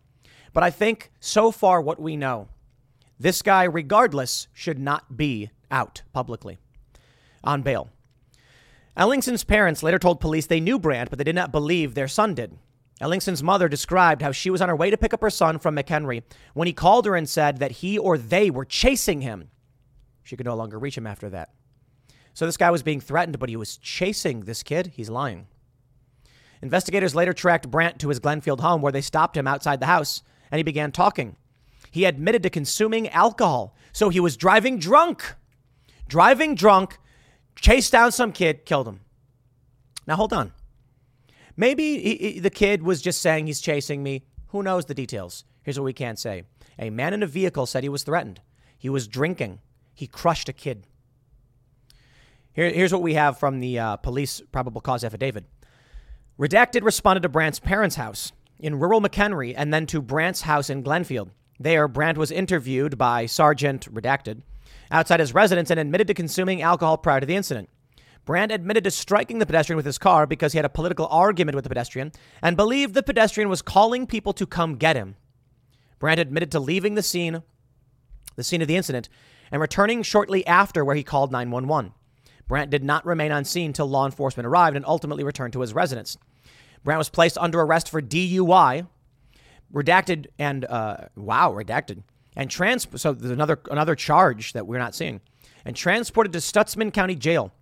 [0.53, 2.49] But I think so far what we know,
[3.19, 6.59] this guy, regardless, should not be out publicly
[7.43, 7.91] on bail.
[8.97, 12.35] Ellingson's parents later told police they knew Brandt, but they did not believe their son
[12.35, 12.57] did.
[13.01, 15.75] Ellingson's mother described how she was on her way to pick up her son from
[15.75, 16.23] McHenry
[16.55, 19.49] when he called her and said that he or they were chasing him.
[20.23, 21.51] She could no longer reach him after that.
[22.35, 24.93] So this guy was being threatened, but he was chasing this kid.
[24.95, 25.49] He's lying.
[26.63, 30.23] Investigators later tracked Brandt to his Glenfield home where they stopped him outside the house
[30.51, 31.37] and he began talking.
[31.91, 35.35] He admitted to consuming alcohol, so he was driving drunk
[36.13, 36.99] driving drunk,
[37.57, 39.01] chased down some kid, killed him.
[40.07, 40.53] Now, hold on.
[41.57, 44.27] Maybe he, he, the kid was just saying he's chasing me.
[44.49, 45.45] Who knows the details?
[45.63, 46.43] Here's what we can't say.
[46.79, 48.43] A man in a vehicle said he was threatened.
[48.77, 49.61] He was drinking.
[49.95, 50.87] He crushed a kid.
[52.53, 55.47] Here, here's what we have from the uh, police probable cause affidavit.
[56.39, 60.85] Redacted responded to Brandt's parents' house in rural McHenry and then to Brandt's house in
[60.85, 61.31] Glenfield.
[61.59, 64.43] There, Brandt was interviewed by Sergeant Redacted
[64.93, 67.69] outside his residence and admitted to consuming alcohol prior to the incident.
[68.25, 71.57] Brandt admitted to striking the pedestrian with his car because he had a political argument
[71.57, 75.17] with the pedestrian and believed the pedestrian was calling people to come get him.
[75.99, 77.43] Brandt admitted to leaving the scene
[78.37, 79.09] the scene of the incident,
[79.51, 81.93] and returning shortly after where he called 911.
[82.49, 85.75] Brandt did not remain on scene till law enforcement arrived and ultimately returned to his
[85.75, 86.17] residence.
[86.85, 88.87] Brandt was placed under arrest for DUI,
[89.73, 92.03] redacted and uh, wow, redacted
[92.37, 92.87] and trans.
[92.97, 95.21] So there's another another charge that we're not seeing,
[95.65, 97.53] and transported to Stutsman County Jail.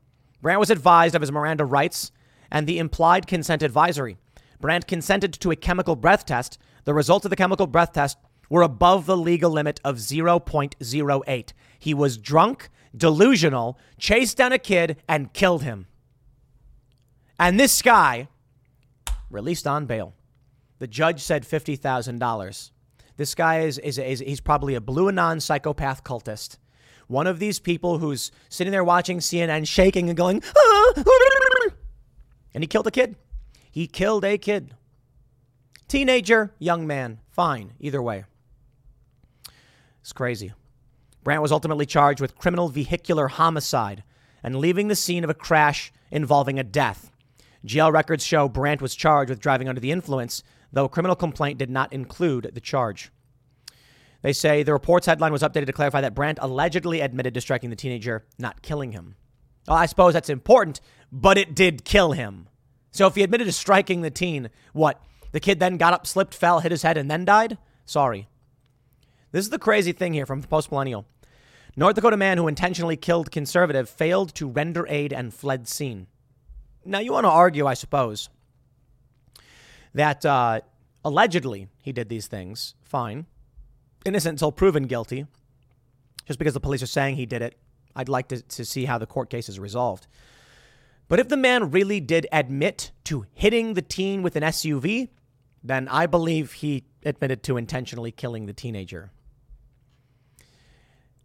[0.43, 2.13] Brandt was advised of his Miranda rights
[2.51, 4.17] and the implied consent advisory.
[4.61, 6.59] Brandt consented to a chemical breath test.
[6.85, 8.19] The results of the chemical breath test
[8.49, 11.53] were above the legal limit of 0.08.
[11.79, 15.87] He was drunk, delusional, chased down a kid, and killed him.
[17.39, 18.29] And this guy
[19.31, 20.15] released on bail.
[20.79, 22.71] The judge said $50,000.
[23.21, 26.57] This guy is, is, is, he's probably a blue anon psychopath cultist.
[27.07, 31.03] One of these people who's sitting there watching CNN shaking and going, ah!
[32.55, 33.17] and he killed a kid.
[33.71, 34.75] He killed a kid.
[35.87, 38.25] Teenager, young man, fine, either way.
[40.01, 40.55] It's crazy.
[41.23, 44.03] Brandt was ultimately charged with criminal vehicular homicide
[44.43, 47.11] and leaving the scene of a crash involving a death.
[47.67, 50.43] GL records show Brandt was charged with driving under the influence,
[50.73, 53.11] though a criminal complaint did not include the charge.
[54.23, 57.71] They say the report's headline was updated to clarify that Brandt allegedly admitted to striking
[57.71, 59.17] the teenager, not killing him.
[59.67, 62.49] Well, I suppose that's important, but it did kill him.
[62.91, 65.01] So if he admitted to striking the teen, what?
[65.33, 67.57] The kid then got up, slipped, fell, hit his head, and then died?
[67.87, 68.29] Sorry.
[69.33, 71.07] This is the crazy thing here from post millennial.
[71.77, 76.09] North Dakota man who intentionally killed conservative failed to render aid and fled scene.
[76.85, 78.29] Now, you want to argue, I suppose,
[79.95, 80.61] that uh,
[81.05, 82.75] allegedly he did these things.
[82.83, 83.27] Fine.
[84.05, 85.27] Innocent until proven guilty.
[86.27, 87.57] Just because the police are saying he did it,
[87.95, 90.07] I'd like to, to see how the court case is resolved.
[91.09, 95.09] But if the man really did admit to hitting the teen with an SUV,
[95.63, 99.11] then I believe he admitted to intentionally killing the teenager.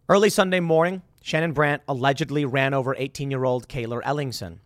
[0.08, 4.58] Early Sunday morning, Shannon Brandt allegedly ran over 18 year old Cayler Ellingson.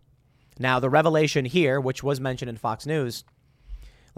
[0.59, 3.25] Now, the revelation here, which was mentioned in Fox News,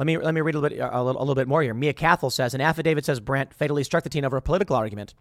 [0.03, 1.75] let me, let me read a little, bit, a, little, a little bit more here.
[1.75, 5.15] Mia Cathell says an affidavit says Brandt fatally struck the teen over a political argument.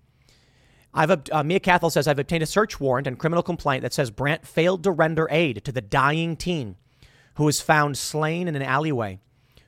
[0.91, 4.09] I've uh, Mia Cathell says I've obtained a search warrant and criminal complaint that says
[4.09, 6.77] Brandt failed to render aid to the dying teen
[7.35, 9.19] who was found slain in an alleyway,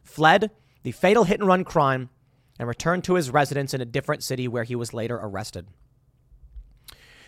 [0.01, 0.49] fled
[0.81, 2.09] the fatal hit and run crime,
[2.57, 5.67] and returned to his residence in a different city where he was later arrested.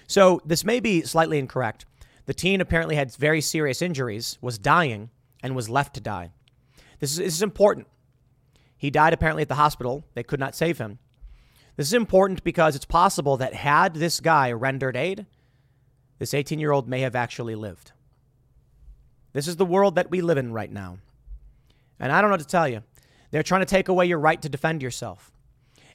[0.07, 1.85] So this may be slightly incorrect.
[2.25, 5.11] The teen apparently had very serious injuries, was dying,
[5.43, 6.31] and was left to die.
[6.99, 7.87] This is, this is important.
[8.77, 10.05] He died apparently at the hospital.
[10.13, 10.99] They could not save him.
[11.75, 15.25] This is important because it's possible that had this guy rendered aid,
[16.19, 17.91] this 18 year old may have actually lived.
[19.33, 20.97] This is the world that we live in right now.
[21.99, 22.83] And I don't know what to tell you.
[23.31, 25.31] They're trying to take away your right to defend yourself.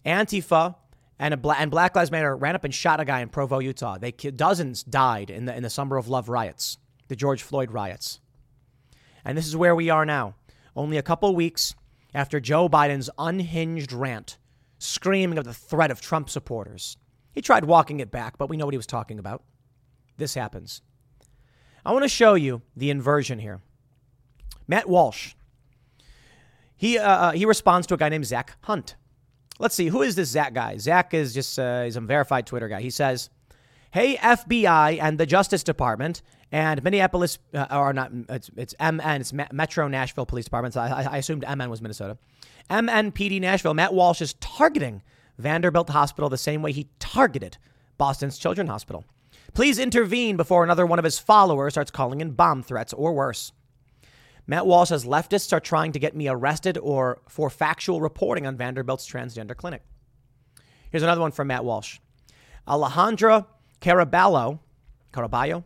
[0.05, 0.74] Antifa
[1.18, 3.98] and, a and Black Lives Matter ran up and shot a guy in Provo, Utah.
[3.98, 6.78] They dozens died in the in the Summer of Love riots,
[7.09, 8.20] the George Floyd riots.
[9.24, 10.34] And this is where we are now.
[10.77, 11.75] Only a couple weeks
[12.14, 14.39] after Joe Biden's unhinged rant
[14.79, 16.97] screaming of the threat of Trump supporters.
[17.33, 19.43] He tried walking it back, but we know what he was talking about.
[20.16, 20.83] This happens.
[21.85, 23.61] I want to show you the inversion here.
[24.66, 25.35] Matt Walsh.
[26.77, 28.97] He, uh, uh, he responds to a guy named Zach Hunt.
[29.59, 30.79] Let's see, who is this Zach guy?
[30.79, 32.81] Zach is just uh, he's a verified Twitter guy.
[32.81, 33.29] He says,
[33.91, 36.22] "Hey FBI and the Justice Department
[36.53, 40.74] and Minneapolis, uh, or not, it's, it's MN, it's Metro Nashville Police Department.
[40.74, 42.18] So I, I assumed MN was Minnesota.
[42.68, 45.03] MNPD Nashville, Matt Walsh is targeting
[45.38, 47.57] Vanderbilt Hospital the same way he targeted
[47.99, 49.05] Boston's Children's Hospital.
[49.55, 53.53] Please intervene before another one of his followers starts calling in bomb threats or worse.
[54.47, 58.57] Matt Walsh says leftists are trying to get me arrested or for factual reporting on
[58.57, 59.82] Vanderbilt's transgender clinic.
[60.91, 61.99] Here's another one from Matt Walsh.
[62.66, 63.47] Alejandra
[63.81, 64.61] Caraballo,
[65.12, 65.64] Caraballo,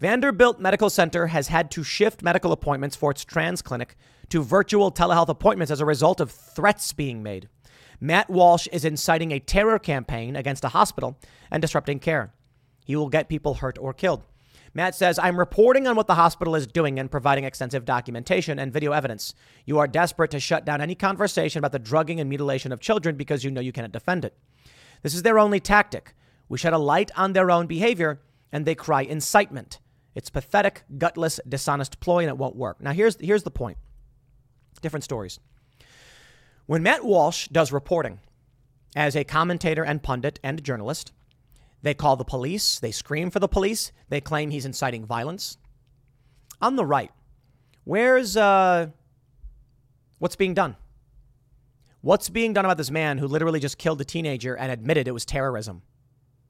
[0.00, 3.96] Vanderbilt Medical Center has had to shift medical appointments for its trans clinic
[4.28, 7.48] to virtual telehealth appointments as a result of threats being made.
[8.00, 11.18] Matt Walsh is inciting a terror campaign against a hospital
[11.50, 12.32] and disrupting care.
[12.84, 14.22] He will get people hurt or killed.
[14.72, 18.72] Matt says, I'm reporting on what the hospital is doing and providing extensive documentation and
[18.72, 19.34] video evidence.
[19.64, 23.16] You are desperate to shut down any conversation about the drugging and mutilation of children
[23.16, 24.36] because you know you cannot defend it.
[25.02, 26.14] This is their only tactic.
[26.48, 28.20] We shed a light on their own behavior
[28.52, 29.80] and they cry incitement.
[30.14, 32.80] It's pathetic, gutless, dishonest ploy and it won't work.
[32.80, 33.78] Now, here's, here's the point
[34.80, 35.40] different stories.
[36.66, 38.20] When Matt Walsh does reporting
[38.94, 41.12] as a commentator and pundit and journalist,
[41.82, 45.58] they call the police, they scream for the police, they claim he's inciting violence.
[46.60, 47.10] On the right,
[47.84, 48.88] where's uh,
[50.18, 50.76] what's being done?
[52.00, 55.12] What's being done about this man who literally just killed a teenager and admitted it
[55.12, 55.82] was terrorism?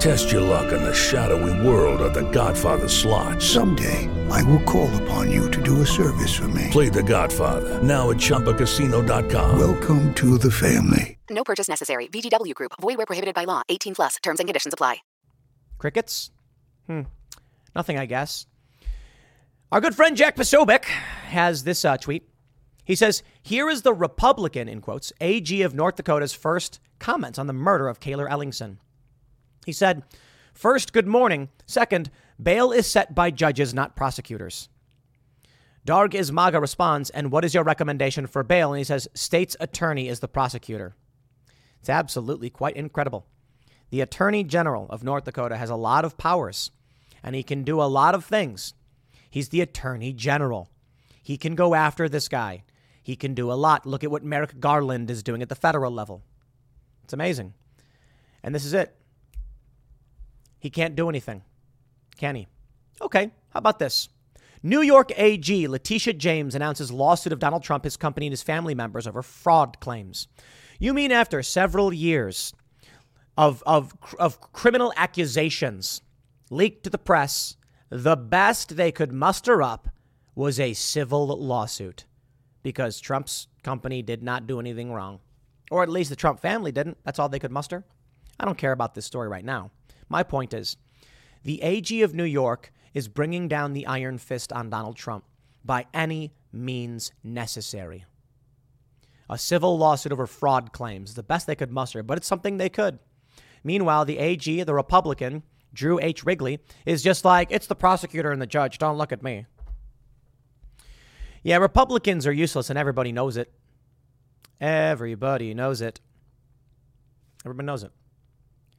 [0.00, 3.42] Test your luck in the shadowy world of The Godfather slot.
[3.42, 6.68] Someday, I will call upon you to do a service for me.
[6.70, 9.58] Play The Godfather now at ChumbaCasino.com.
[9.58, 11.18] Welcome to the family.
[11.28, 12.08] No purchase necessary.
[12.08, 12.72] VGW Group.
[12.80, 13.60] Void where prohibited by law.
[13.68, 14.16] 18 plus.
[14.22, 15.02] Terms and conditions apply.
[15.76, 16.30] Crickets?
[16.86, 17.02] Hmm.
[17.76, 18.46] Nothing, I guess.
[19.70, 22.26] Our good friend Jack Posobiec has this uh, tweet.
[22.86, 27.48] He says, Here is the Republican, in quotes, AG of North Dakota's first comments on
[27.48, 28.78] the murder of Cayler Ellingson.
[29.64, 30.02] He said,
[30.52, 31.48] First, good morning.
[31.66, 32.10] Second,
[32.42, 34.68] bail is set by judges, not prosecutors.
[35.84, 38.72] Darg is MAGA responds, and what is your recommendation for bail?
[38.72, 40.94] And he says, State's attorney is the prosecutor.
[41.80, 43.26] It's absolutely quite incredible.
[43.88, 46.70] The Attorney General of North Dakota has a lot of powers,
[47.22, 48.74] and he can do a lot of things.
[49.30, 50.68] He's the Attorney General.
[51.22, 52.64] He can go after this guy.
[53.02, 53.86] He can do a lot.
[53.86, 56.22] Look at what Merrick Garland is doing at the federal level.
[57.04, 57.54] It's amazing.
[58.42, 58.94] And this is it.
[60.60, 61.42] He can't do anything,
[62.16, 62.46] can he?
[63.00, 64.08] Okay, how about this?
[64.62, 68.74] New York AG Letitia James announces lawsuit of Donald Trump, his company, and his family
[68.74, 70.28] members over fraud claims.
[70.78, 72.52] You mean after several years
[73.38, 76.02] of, of, of criminal accusations
[76.50, 77.56] leaked to the press,
[77.88, 79.88] the best they could muster up
[80.34, 82.04] was a civil lawsuit
[82.62, 85.20] because Trump's company did not do anything wrong.
[85.70, 86.98] Or at least the Trump family didn't.
[87.04, 87.84] That's all they could muster.
[88.38, 89.70] I don't care about this story right now.
[90.10, 90.76] My point is
[91.42, 95.24] the AG of New York is bringing down the iron fist on Donald Trump
[95.64, 98.04] by any means necessary.
[99.30, 102.68] A civil lawsuit over fraud claims, the best they could muster, but it's something they
[102.68, 102.98] could.
[103.62, 106.24] Meanwhile, the AG, the Republican, Drew H.
[106.24, 108.78] Wrigley, is just like, it's the prosecutor and the judge.
[108.78, 109.46] Don't look at me.
[111.44, 113.52] Yeah, Republicans are useless and everybody knows it.
[114.60, 116.00] Everybody knows it.
[117.44, 117.92] Everybody knows it.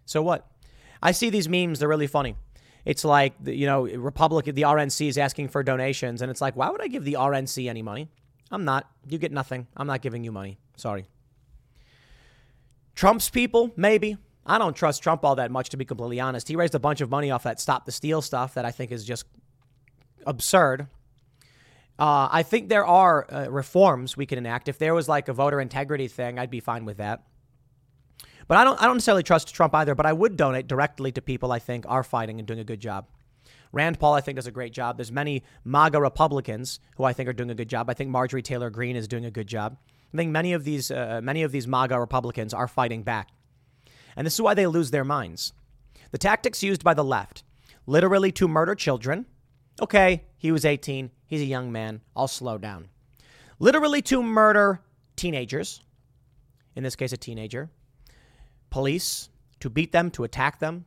[0.06, 0.48] So what?
[1.02, 2.36] I see these memes, they're really funny.
[2.86, 6.70] It's like, you know, Republican, the RNC is asking for donations, and it's like, why
[6.70, 8.08] would I give the RNC any money?
[8.52, 8.90] I'm not.
[9.08, 9.68] You get nothing.
[9.78, 10.58] I'm not giving you money.
[10.76, 11.06] Sorry.
[12.96, 14.18] Trump's people, maybe.
[14.46, 16.48] I don't trust Trump all that much, to be completely honest.
[16.48, 18.92] He raised a bunch of money off that Stop the Steal stuff that I think
[18.92, 19.26] is just
[20.26, 20.88] absurd.
[22.00, 24.68] Uh, I think there are uh, reforms we can enact.
[24.68, 27.24] If there was like a voter integrity thing, I'd be fine with that.
[28.52, 31.22] But I don't, I don't necessarily trust Trump either, but I would donate directly to
[31.22, 33.08] people I think are fighting and doing a good job.
[33.72, 34.98] Rand Paul, I think, does a great job.
[34.98, 37.90] There's many MAGA Republicans who I think are doing a good job.
[37.90, 39.78] I think Marjorie Taylor Greene is doing a good job.
[40.14, 43.30] I think many of these, uh, many of these MAGA Republicans are fighting back.
[44.18, 45.54] And this is why they lose their minds.
[46.12, 47.46] The tactics used by the left,
[47.88, 49.28] literally to murder children.
[49.82, 51.10] Okay, he was 18.
[51.26, 52.02] He's a young man.
[52.18, 52.90] I'll slow down.
[53.60, 54.82] Literally to murder
[55.16, 55.82] teenagers,
[56.76, 57.70] in this case, a teenager.
[58.72, 60.86] Police, to beat them, to attack them,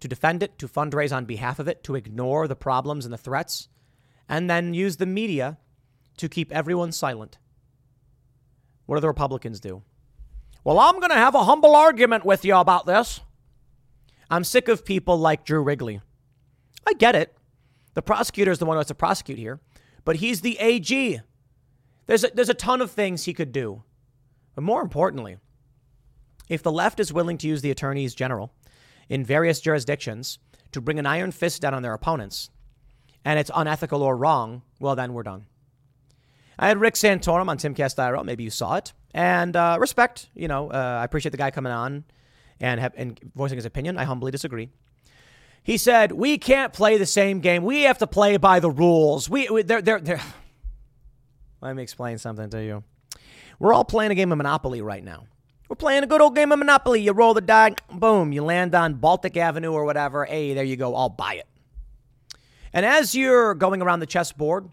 [0.00, 3.18] to defend it, to fundraise on behalf of it, to ignore the problems and the
[3.18, 3.68] threats,
[4.28, 5.58] and then use the media
[6.16, 7.38] to keep everyone silent.
[8.86, 9.82] What do the Republicans do?
[10.64, 13.20] Well, I'm going to have a humble argument with you about this.
[14.30, 16.00] I'm sick of people like Drew Wrigley.
[16.86, 17.36] I get it.
[17.94, 19.60] The prosecutor is the one who has to prosecute here,
[20.04, 21.20] but he's the AG.
[22.06, 23.82] There's a, there's a ton of things he could do.
[24.54, 25.38] But more importantly,
[26.50, 28.52] if the left is willing to use the attorneys general
[29.08, 30.38] in various jurisdictions
[30.72, 32.50] to bring an iron fist down on their opponents,
[33.24, 35.46] and it's unethical or wrong, well, then we're done.
[36.58, 38.24] I had Rick Santorum on Timcast IRL.
[38.24, 38.92] Maybe you saw it.
[39.14, 42.04] And uh, respect, you know, uh, I appreciate the guy coming on
[42.60, 43.96] and, have, and voicing his opinion.
[43.96, 44.68] I humbly disagree.
[45.62, 47.64] He said, "We can't play the same game.
[47.64, 49.28] We have to play by the rules.
[49.28, 50.22] We, we they're, they're, they're.
[51.60, 52.84] Let me explain something to you.
[53.58, 55.26] We're all playing a game of Monopoly right now.
[55.70, 57.00] We're playing a good old game of Monopoly.
[57.00, 60.24] You roll the die, boom, you land on Baltic Avenue or whatever.
[60.24, 60.96] Hey, there you go.
[60.96, 61.46] I'll buy it.
[62.72, 64.68] And as you're going around the chessboard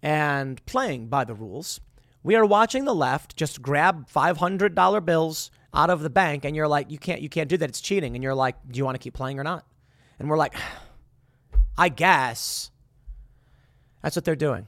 [0.00, 1.80] and playing by the rules,
[2.22, 6.66] we are watching the left just grab $500 bills out of the bank and you're
[6.66, 7.68] like, you can't you can't do that.
[7.68, 8.14] It's cheating.
[8.14, 9.66] And you're like, do you want to keep playing or not?
[10.18, 10.54] And we're like,
[11.76, 12.70] I guess.
[14.02, 14.66] That's what they're doing.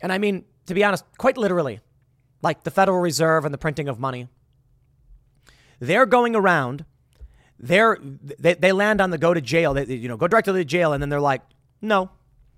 [0.00, 1.80] And I mean, to be honest, quite literally,
[2.40, 4.28] like the Federal Reserve and the printing of money.
[5.78, 6.84] They're going around,
[7.58, 10.64] they're they, they land on the go to jail, they, you know, go directly to
[10.64, 11.42] jail, and then they're like,
[11.80, 12.10] no.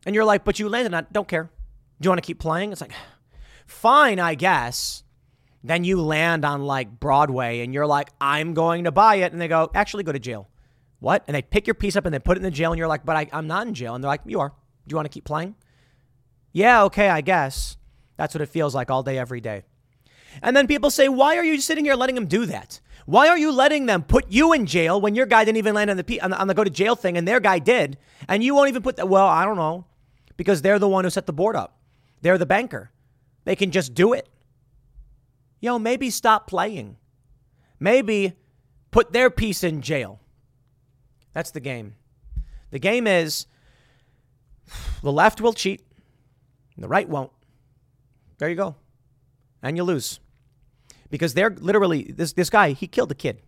[0.06, 1.50] And you're like, but you landed on don't care.
[2.00, 2.72] Do you want to keep playing?
[2.72, 2.92] It's like,
[3.66, 5.02] fine, I guess.
[5.64, 9.32] Then you land on like Broadway and you're like, I'm going to buy it.
[9.32, 10.48] And they go, actually go to jail.
[11.00, 11.24] What?
[11.26, 12.88] And they pick your piece up and they put it in the jail and you're
[12.88, 13.94] like, but I, I'm not in jail.
[13.94, 14.50] And they're like, you are.
[14.50, 15.56] Do you want to keep playing?
[16.52, 17.76] Yeah, okay, I guess.
[18.16, 19.64] That's what it feels like all day, every day.
[20.42, 22.80] And then people say, why are you sitting here letting them do that?
[23.08, 25.88] Why are you letting them put you in jail when your guy didn't even land
[25.88, 27.96] on the, on the, on the go to jail thing and their guy did?
[28.28, 29.08] And you won't even put that.
[29.08, 29.86] Well, I don't know.
[30.36, 31.78] Because they're the one who set the board up.
[32.20, 32.90] They're the banker.
[33.44, 34.28] They can just do it.
[35.58, 36.98] Yo, maybe stop playing.
[37.80, 38.34] Maybe
[38.90, 40.20] put their piece in jail.
[41.32, 41.94] That's the game.
[42.72, 43.46] The game is
[45.02, 45.80] the left will cheat,
[46.76, 47.32] the right won't.
[48.36, 48.76] There you go.
[49.62, 50.20] And you lose.
[51.10, 53.42] Because they're literally, this, this guy, he killed a kid.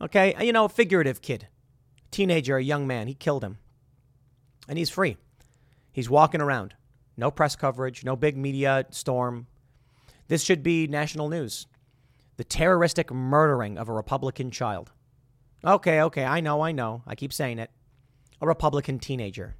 [0.00, 0.34] Okay?
[0.44, 1.48] You know, a figurative kid.
[2.10, 3.06] Teenager, a young man.
[3.06, 3.58] He killed him.
[4.68, 5.16] And he's free.
[5.92, 6.74] He's walking around.
[7.16, 9.46] No press coverage, no big media storm.
[10.28, 11.66] This should be national news.
[12.36, 14.92] The terroristic murdering of a Republican child.
[15.64, 17.02] Okay, okay, I know, I know.
[17.06, 17.70] I keep saying it.
[18.40, 19.56] A Republican teenager.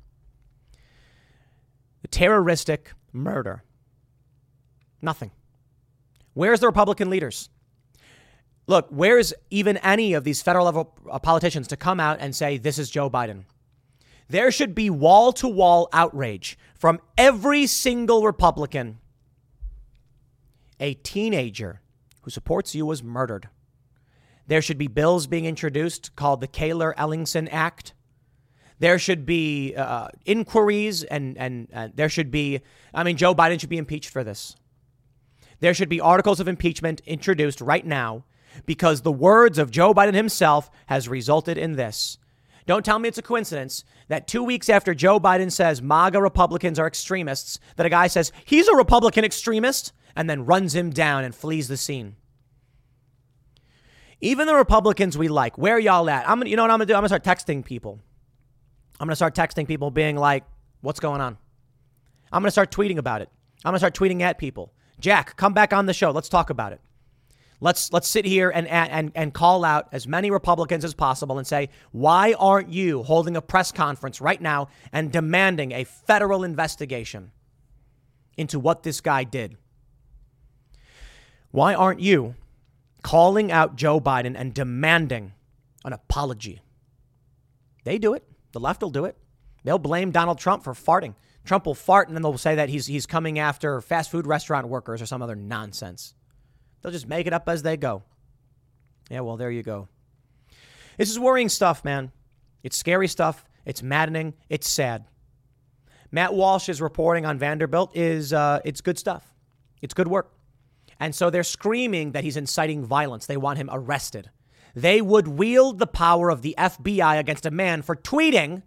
[2.03, 3.65] The terroristic murder.
[5.03, 5.33] Nothing.
[6.35, 7.49] Where's the Republican leaders?
[8.67, 12.57] Look, where's even any of these federal level uh, politicians to come out and say
[12.57, 13.45] this is Joe Biden?
[14.29, 18.99] There should be wall to wall outrage from every single Republican.
[20.79, 21.81] A teenager
[22.23, 23.49] who supports you was murdered.
[24.47, 27.93] There should be bills being introduced called the Cayler Ellingson Act.
[28.79, 32.61] There should be uh, inquiries and, and, and there should be,
[32.95, 34.55] I mean, Joe Biden should be impeached for this.
[35.61, 38.25] There should be articles of impeachment introduced right now
[38.67, 42.19] because the words of Joe Biden himself has resulted in this.
[42.67, 46.79] Don't tell me it's a coincidence that two weeks after Joe Biden says MAGA Republicans
[46.79, 51.25] are extremists, that a guy says he's a Republican extremist and then runs him down
[51.25, 52.17] and flees the scene.
[54.21, 56.29] Even the Republicans we like, where y'all at?
[56.29, 56.95] I'm gonna, you know what I'm gonna do?
[56.95, 57.99] I'm gonna start texting people.
[58.99, 60.45] I'm gonna start texting people, being like,
[60.83, 61.39] "What's going on?"
[62.31, 63.31] I'm gonna start tweeting about it.
[63.65, 64.75] I'm gonna start tweeting at people.
[65.01, 66.11] Jack, come back on the show.
[66.11, 66.81] Let's talk about it.
[67.63, 71.47] Let's let's sit here and and and call out as many Republicans as possible and
[71.47, 77.33] say, why aren't you holding a press conference right now and demanding a federal investigation
[78.39, 79.59] into what this guy did?
[81.51, 82.35] Why aren't you
[83.03, 85.33] calling out Joe Biden and demanding
[85.85, 86.63] an apology?
[87.85, 88.25] They do it.
[88.53, 89.17] The left will do it.
[89.65, 91.15] They'll blame Donald Trump for farting.
[91.51, 94.69] Trump will fart and then they'll say that he's he's coming after fast food restaurant
[94.69, 96.15] workers or some other nonsense.
[96.81, 98.05] They'll just make it up as they go.
[99.11, 99.89] Yeah, well, there you go.
[100.97, 102.13] This is worrying stuff, man.
[102.63, 103.45] It's scary stuff.
[103.65, 104.35] It's maddening.
[104.49, 105.07] It's sad.
[106.13, 109.35] Matt Walsh's reporting on Vanderbilt is uh, it's good stuff.
[109.83, 110.33] It's good work.
[111.01, 113.27] And so they're screaming that he's inciting violence.
[113.27, 114.31] They want him arrested.
[114.77, 118.63] They would wield the power of the FBI against a man for tweeting,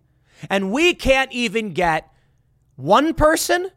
[0.49, 2.09] and we can't even get
[2.75, 3.71] one person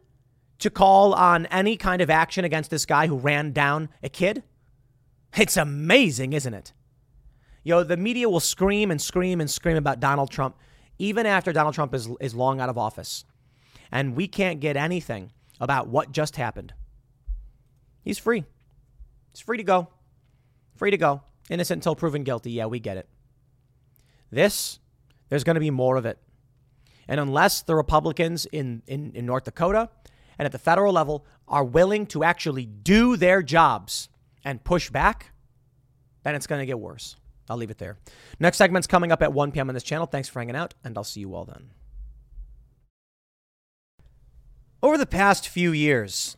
[0.59, 4.43] to call on any kind of action against this guy who ran down a kid?
[5.35, 6.73] It's amazing, isn't it?
[7.63, 10.55] Yo, the media will scream and scream and scream about Donald Trump
[10.99, 13.25] even after Donald Trump is, is long out of office.
[13.91, 16.73] And we can't get anything about what just happened.
[18.03, 18.45] He's free.
[19.31, 19.89] He's free to go.
[20.75, 21.21] Free to go.
[21.49, 22.51] Innocent until proven guilty.
[22.51, 23.07] Yeah, we get it.
[24.31, 24.79] This,
[25.29, 26.17] there's going to be more of it.
[27.07, 29.89] And unless the Republicans in, in, in North Dakota
[30.37, 34.09] and at the federal level are willing to actually do their jobs
[34.43, 35.31] and push back,
[36.23, 37.15] then it's going to get worse.
[37.49, 37.97] I'll leave it there.
[38.39, 39.69] Next segment's coming up at 1 p.m.
[39.69, 40.05] on this channel.
[40.05, 41.69] Thanks for hanging out, and I'll see you all then.
[44.83, 46.37] Over the past few years,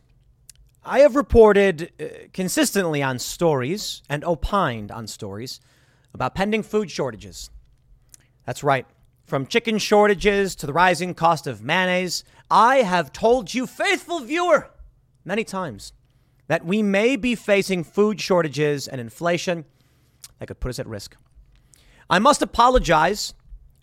[0.84, 5.60] I have reported uh, consistently on stories and opined on stories
[6.14, 7.50] about pending food shortages.
[8.46, 8.86] That's right.
[9.30, 14.70] From chicken shortages to the rising cost of mayonnaise, I have told you, faithful viewer,
[15.24, 15.92] many times
[16.48, 19.66] that we may be facing food shortages and inflation
[20.40, 21.16] that could put us at risk.
[22.10, 23.32] I must apologize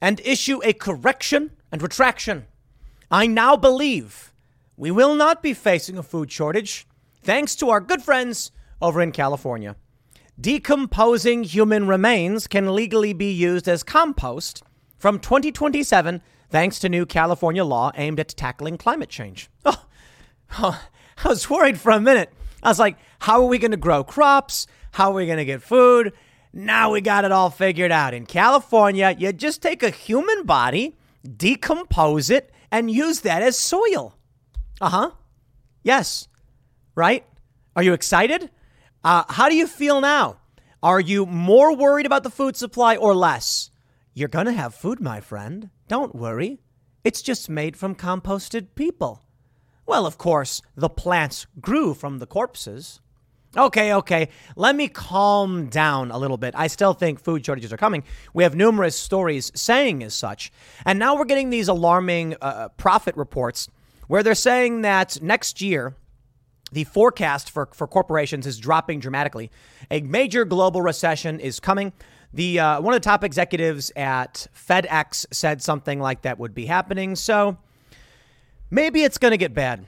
[0.02, 2.48] and issue a correction and retraction.
[3.10, 4.34] I now believe
[4.76, 6.86] we will not be facing a food shortage
[7.24, 9.78] thanks to our good friends over in California.
[10.38, 14.62] Decomposing human remains can legally be used as compost
[14.98, 19.50] from 2027 thanks to new California law aimed at tackling climate change.
[19.66, 19.86] Oh,
[20.60, 20.84] oh,
[21.24, 22.32] I was worried for a minute.
[22.64, 24.68] I was like, how are we going to grow crops?
[24.92, 26.14] How are we going to get food?
[26.54, 28.14] Now we got it all figured out.
[28.14, 30.96] In California, you just take a human body,
[31.36, 34.16] decompose it, and use that as soil.
[34.82, 35.12] Uh huh.
[35.84, 36.28] Yes.
[36.96, 37.26] Right?
[37.76, 38.50] Are you excited?
[39.04, 40.38] Uh, how do you feel now?
[40.82, 43.70] Are you more worried about the food supply or less?
[44.18, 45.70] You're to have food, my friend.
[45.88, 46.58] Don't worry.
[47.04, 49.22] It's just made from composted people.
[49.86, 53.00] Well, of course, the plants grew from the corpses.
[53.56, 54.30] Okay, okay.
[54.56, 56.56] Let me calm down a little bit.
[56.58, 58.04] I still think food shortages are coming.
[58.34, 60.52] We have numerous stories saying as such.
[60.84, 63.70] And now we're getting these alarming uh, profit reports
[64.08, 65.96] where they're saying that next year,
[66.72, 69.52] the forecast for, for corporations is dropping dramatically.
[69.92, 71.94] A major global recession is coming.
[72.38, 76.68] The uh, one of the top executives at FedEx said something like that would be
[76.68, 77.16] happening.
[77.16, 77.58] So
[78.70, 79.84] maybe it's going to get bad.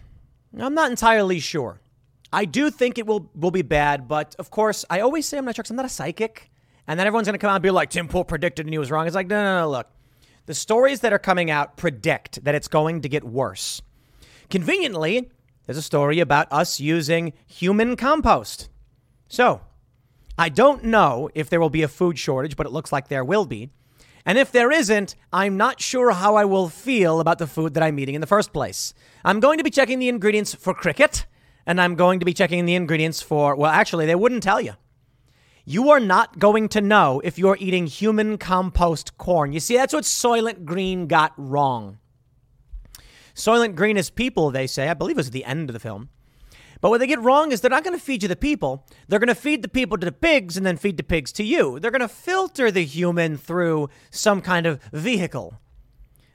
[0.57, 1.79] I'm not entirely sure.
[2.33, 5.45] I do think it will will be bad, but of course, I always say I'm
[5.45, 6.49] not sure I'm not a psychic.
[6.87, 8.79] And then everyone's going to come out and be like, Tim Pool predicted and he
[8.79, 9.05] was wrong.
[9.05, 9.87] It's like, no, no, no, look.
[10.47, 13.83] The stories that are coming out predict that it's going to get worse.
[14.49, 15.29] Conveniently,
[15.67, 18.69] there's a story about us using human compost.
[19.27, 19.61] So,
[20.39, 23.25] I don't know if there will be a food shortage, but it looks like there
[23.25, 23.71] will be.
[24.25, 27.83] And if there isn't, I'm not sure how I will feel about the food that
[27.83, 28.93] I'm eating in the first place.
[29.25, 31.25] I'm going to be checking the ingredients for cricket,
[31.65, 34.75] and I'm going to be checking the ingredients for, well, actually, they wouldn't tell you.
[35.65, 39.51] You are not going to know if you're eating human compost corn.
[39.51, 41.99] You see, that's what Soylent Green got wrong.
[43.35, 44.87] Soylent Green is people, they say.
[44.87, 46.07] I believe it was at the end of the film.
[46.81, 48.85] But what they get wrong is they're not going to feed you the people.
[49.07, 51.43] They're going to feed the people to the pigs and then feed the pigs to
[51.43, 51.79] you.
[51.79, 55.59] They're going to filter the human through some kind of vehicle.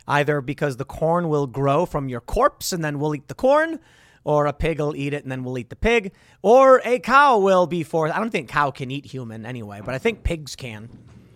[0.07, 3.80] Either because the corn will grow from your corpse and then we'll eat the corn,
[4.22, 7.38] or a pig will eat it and then we'll eat the pig, or a cow
[7.38, 8.14] will be forced.
[8.14, 10.90] I don't think cow can eat human anyway, but I think pigs can.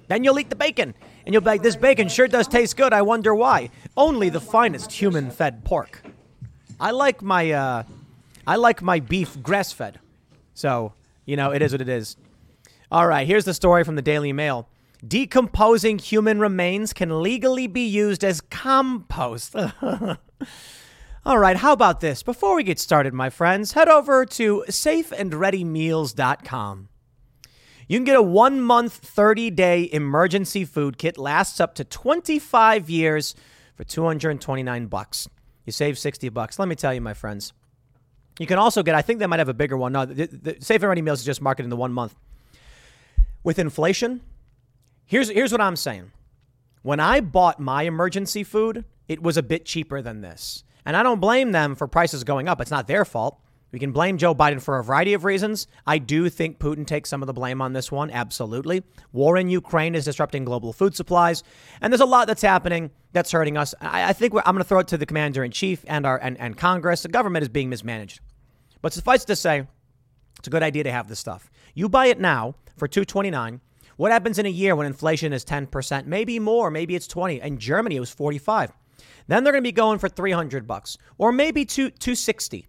[0.09, 0.95] Then you'll eat the bacon,
[1.27, 2.95] and you'll be like, this bacon sure does taste good.
[2.95, 3.69] I wonder why.
[3.95, 6.03] Only the finest human fed pork.
[6.81, 7.83] I like my, uh,
[8.49, 10.01] I like my beef grass fed.
[10.55, 10.95] So,
[11.27, 12.17] you know, it is what it is.
[12.91, 14.67] All right, here's the story from the Daily Mail.
[15.07, 19.55] Decomposing human remains can legally be used as compost.
[21.27, 22.23] All right, how about this?
[22.23, 26.89] Before we get started, my friends, head over to safeandreadymeals.com.
[27.87, 32.89] You can get a one month, 30 day emergency food kit, lasts up to 25
[32.89, 33.35] years
[33.77, 35.29] for 229 bucks.
[35.67, 36.59] You save 60 bucks.
[36.59, 37.53] Let me tell you, my friends.
[38.39, 39.93] You can also get, I think they might have a bigger one.
[39.93, 42.15] No, the, the Safe and Ready Meals is just marketed in the one month.
[43.43, 44.21] With inflation,
[45.07, 46.13] here's, here's what I'm saying.
[46.83, 50.65] When I bought my emergency food, it was a bit cheaper than this.
[50.87, 52.61] And I don't blame them for prices going up.
[52.61, 53.41] It's not their fault.
[53.71, 55.67] We can blame Joe Biden for a variety of reasons.
[55.87, 58.83] I do think Putin takes some of the blame on this one, absolutely.
[59.13, 61.43] War in Ukraine is disrupting global food supplies,
[61.83, 63.75] and there's a lot that's happening that's hurting us.
[63.83, 66.17] I, I think I'm going to throw it to the commander in chief and our
[66.17, 67.03] and, and Congress.
[67.03, 68.21] The government is being mismanaged,
[68.83, 69.67] but suffice to say,
[70.39, 71.51] it's a good idea to have this stuff.
[71.75, 73.61] You buy it now for 229.
[73.97, 77.41] What happens in a year when inflation is 10%, maybe more, maybe it's 20.
[77.41, 78.73] In Germany, it was 45.
[79.27, 82.67] Then they're going to be going for 300 bucks or maybe two, 260.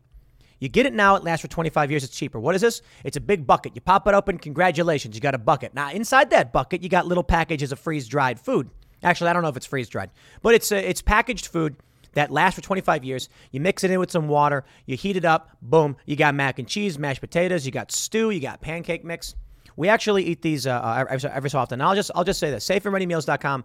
[0.60, 2.40] You get it now, it lasts for 25 years, it's cheaper.
[2.40, 2.82] What is this?
[3.06, 3.76] It's a big bucket.
[3.76, 5.74] You pop it open, congratulations, you got a bucket.
[5.74, 8.70] Now, inside that bucket, you got little packages of freeze dried food.
[9.02, 10.10] Actually, I don't know if it's freeze dried,
[10.42, 11.78] but it's, uh, it's packaged food
[12.14, 13.30] that lasts for 25 years.
[13.52, 16.60] You mix it in with some water, you heat it up, boom, you got mac
[16.60, 19.36] and cheese, mashed potatoes, you got stew, you got pancake mix.
[19.76, 21.80] We actually eat these uh, uh every, every so often.
[21.80, 23.64] Now, I'll just, I'll just say this safeandreadymeals.com.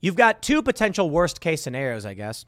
[0.00, 2.44] You've got two potential worst case scenarios, I guess.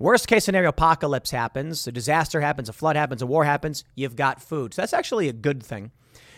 [0.00, 4.14] Worst case scenario, apocalypse happens, a disaster happens, a flood happens, a war happens, you've
[4.14, 4.74] got food.
[4.74, 5.90] So that's actually a good thing.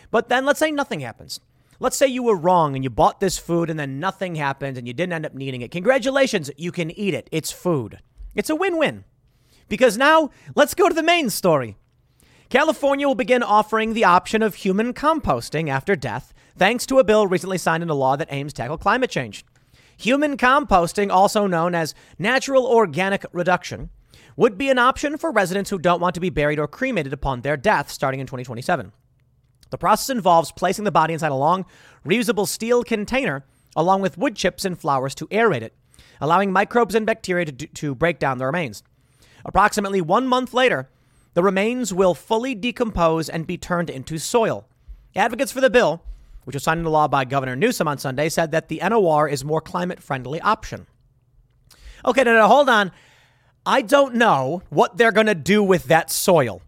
[0.09, 1.39] But then let's say nothing happens.
[1.81, 4.87] Let's say you were wrong and you bought this food and then nothing happened and
[4.87, 5.71] you didn't end up needing it.
[5.71, 7.27] Congratulations, you can eat it.
[7.31, 7.97] It's food.
[8.35, 9.03] It's a win win.
[9.67, 11.77] Because now, let's go to the main story.
[12.49, 17.25] California will begin offering the option of human composting after death, thanks to a bill
[17.25, 19.43] recently signed into law that aims to tackle climate change.
[19.97, 23.89] Human composting, also known as natural organic reduction,
[24.35, 27.41] would be an option for residents who don't want to be buried or cremated upon
[27.41, 28.91] their death starting in 2027.
[29.71, 31.65] The process involves placing the body inside a long,
[32.05, 33.43] reusable steel container
[33.75, 35.73] along with wood chips and flowers to aerate it,
[36.19, 38.83] allowing microbes and bacteria to, to break down the remains.
[39.43, 40.89] Approximately one month later,
[41.33, 44.67] the remains will fully decompose and be turned into soil.
[45.15, 46.03] Advocates for the bill
[46.43, 49.45] which was signed into law by Governor Newsom on Sunday, said that the NOR is
[49.45, 50.87] more climate friendly option.
[52.05, 52.91] Okay, now, now hold on.
[53.65, 56.61] I don't know what they're going to do with that soil,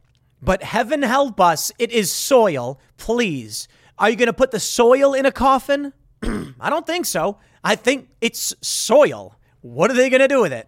[0.44, 2.80] but heaven help us, it is soil.
[2.98, 3.68] Please.
[3.98, 5.94] Are you going to put the soil in a coffin?
[6.24, 7.38] I don't think so.
[7.64, 9.36] I think it's soil.
[9.62, 10.68] What are they going to do with it?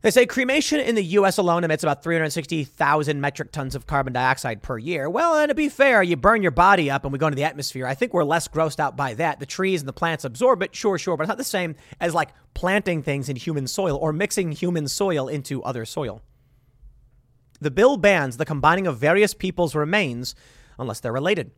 [0.00, 1.38] They say cremation in the U.S.
[1.38, 5.10] alone emits about 360,000 metric tons of carbon dioxide per year.
[5.10, 7.42] Well, and to be fair, you burn your body up and we go into the
[7.42, 7.84] atmosphere.
[7.84, 9.40] I think we're less grossed out by that.
[9.40, 12.14] The trees and the plants absorb it, sure, sure, but it's not the same as
[12.14, 16.22] like planting things in human soil or mixing human soil into other soil.
[17.60, 20.34] The bill bans the combining of various people's remains
[20.78, 21.50] unless they're related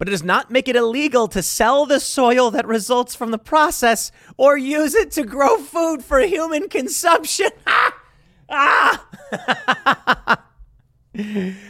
[0.00, 3.38] but it does not make it illegal to sell the soil that results from the
[3.38, 7.50] process or use it to grow food for human consumption.
[8.48, 9.06] ah!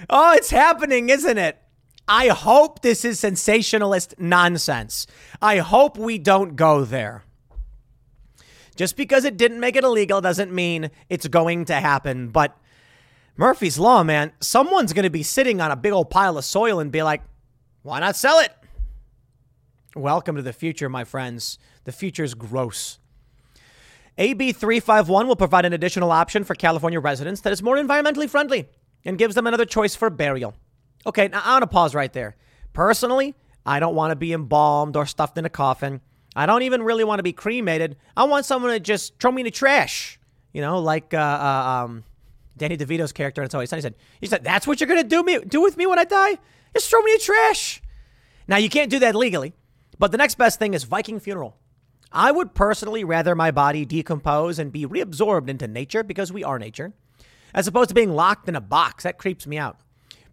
[0.08, 1.60] oh, it's happening, isn't it?
[2.06, 5.08] I hope this is sensationalist nonsense.
[5.42, 7.24] I hope we don't go there.
[8.76, 12.28] Just because it didn't make it illegal doesn't mean it's going to happen.
[12.28, 12.56] But
[13.36, 16.80] Murphy's Law, man, someone's going to be sitting on a big old pile of soil
[16.80, 17.22] and be like,
[17.82, 18.52] why not sell it?
[19.96, 21.58] Welcome to the future, my friends.
[21.84, 22.98] The future's gross.
[24.18, 28.68] AB 351 will provide an additional option for California residents that is more environmentally friendly
[29.04, 30.54] and gives them another choice for burial.
[31.06, 32.36] Okay, now I want to pause right there.
[32.72, 36.02] Personally, I don't want to be embalmed or stuffed in a coffin.
[36.36, 37.96] I don't even really want to be cremated.
[38.16, 40.20] I want someone to just throw me in the trash.
[40.52, 42.04] You know, like uh, uh, um,
[42.60, 43.94] Danny DeVito's character in It's Always Sunny said.
[44.20, 46.38] He said, "That's what you're gonna do me do with me when I die."
[46.74, 47.82] Just throw me in trash.
[48.46, 49.54] Now, you can't do that legally,
[49.98, 51.56] but the next best thing is Viking funeral.
[52.12, 56.58] I would personally rather my body decompose and be reabsorbed into nature because we are
[56.58, 56.92] nature,
[57.54, 59.04] as opposed to being locked in a box.
[59.04, 59.78] That creeps me out.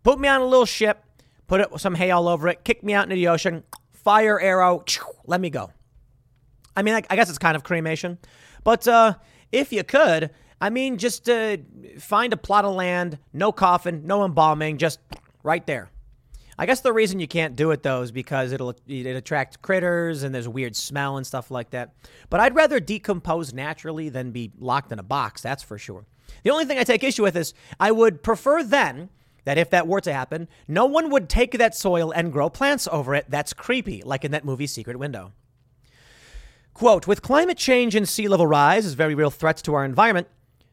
[0.03, 1.05] Put me on a little ship,
[1.47, 3.63] put some hay all over it, kick me out into the ocean,
[3.93, 4.83] fire arrow,
[5.25, 5.71] let me go.
[6.75, 8.17] I mean, I guess it's kind of cremation,
[8.63, 9.15] but uh,
[9.51, 10.29] if you could,
[10.59, 11.57] I mean, just uh,
[11.99, 14.99] find a plot of land, no coffin, no embalming, just
[15.43, 15.91] right there.
[16.59, 20.23] I guess the reason you can't do it though is because it'll it attract critters
[20.23, 21.93] and there's a weird smell and stuff like that.
[22.31, 25.41] But I'd rather decompose naturally than be locked in a box.
[25.41, 26.07] That's for sure.
[26.43, 29.09] The only thing I take issue with is I would prefer then
[29.45, 32.87] that if that were to happen, no one would take that soil and grow plants
[32.91, 33.25] over it.
[33.29, 35.33] That's creepy, like in that movie Secret Window.
[36.73, 40.27] Quote, with climate change and sea level rise as very real threats to our environment,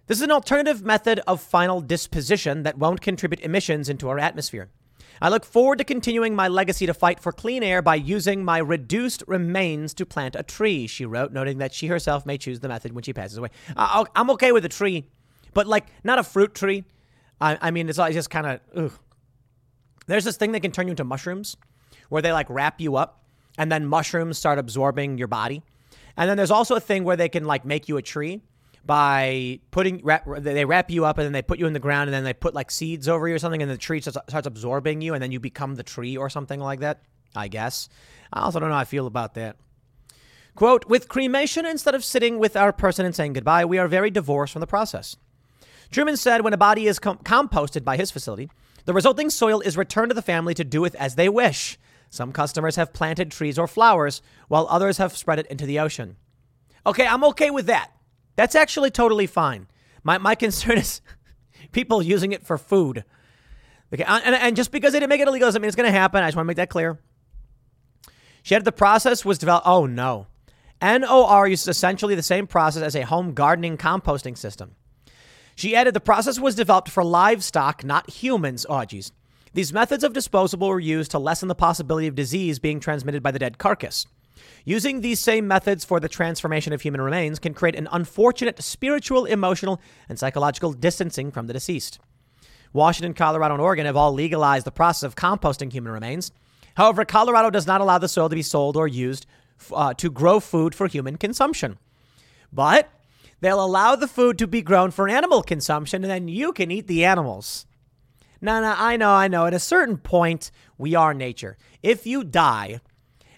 [0.07, 4.68] this is an alternative method of final disposition that won't contribute emissions into our atmosphere.
[5.22, 8.59] I look forward to continuing my legacy to fight for clean air by using my
[8.59, 12.68] reduced remains to plant a tree, she wrote, noting that she herself may choose the
[12.68, 13.48] method when she passes away.
[13.76, 15.07] Uh, I'm okay with a tree,
[15.55, 16.84] but like not a fruit tree.
[17.40, 19.00] I, I mean, it's all just kind of,
[20.07, 21.57] There's this thing that can turn you into mushrooms
[22.11, 23.24] where they like wrap you up
[23.57, 25.62] and then mushrooms start absorbing your body.
[26.16, 28.42] And then there's also a thing where they can like make you a tree
[28.87, 32.09] by putting wrap, they wrap you up and then they put you in the ground
[32.09, 34.47] and then they put like seeds over you or something and the tree starts, starts
[34.47, 37.01] absorbing you and then you become the tree or something like that.
[37.37, 37.89] I guess.
[38.32, 39.57] I also don't know how I feel about that.
[40.55, 44.11] Quote, with cremation, instead of sitting with our person and saying goodbye, we are very
[44.11, 45.16] divorced from the process.
[45.91, 48.49] Truman said when a body is com- composted by his facility,
[48.85, 51.78] the resulting soil is returned to the family to do with as they wish.
[52.09, 56.16] Some customers have planted trees or flowers, while others have spread it into the ocean.
[56.87, 57.91] Okay, I'm okay with that.
[58.37, 59.68] That's actually totally fine.
[60.03, 61.01] My, my concern is
[61.72, 63.05] people using it for food.
[63.93, 65.91] Okay, uh, and, and just because they didn't make it illegal doesn't mean it's going
[65.91, 66.22] to happen.
[66.22, 66.99] I just want to make that clear.
[68.43, 69.66] She added the process was developed.
[69.66, 70.26] Oh, no.
[70.82, 74.74] NOR uses essentially the same process as a home gardening composting system.
[75.57, 78.66] She added the process was developed for livestock, not humans.
[78.68, 79.13] Oh, geez.
[79.54, 83.30] These methods of disposal were used to lessen the possibility of disease being transmitted by
[83.30, 84.07] the dead carcass.
[84.64, 89.26] Using these same methods for the transformation of human remains can create an unfortunate spiritual,
[89.26, 91.99] emotional, and psychological distancing from the deceased.
[92.72, 96.32] Washington, Colorado, and Oregon have all legalized the process of composting human remains.
[96.76, 99.26] However, Colorado does not allow the soil to be sold or used
[99.72, 101.78] uh, to grow food for human consumption.
[102.53, 102.91] But
[103.41, 106.86] they'll allow the food to be grown for animal consumption, and then you can eat
[106.86, 107.66] the animals.
[108.41, 109.46] No, no, I know, I know.
[109.46, 111.57] At a certain point, we are nature.
[111.82, 112.80] If you die,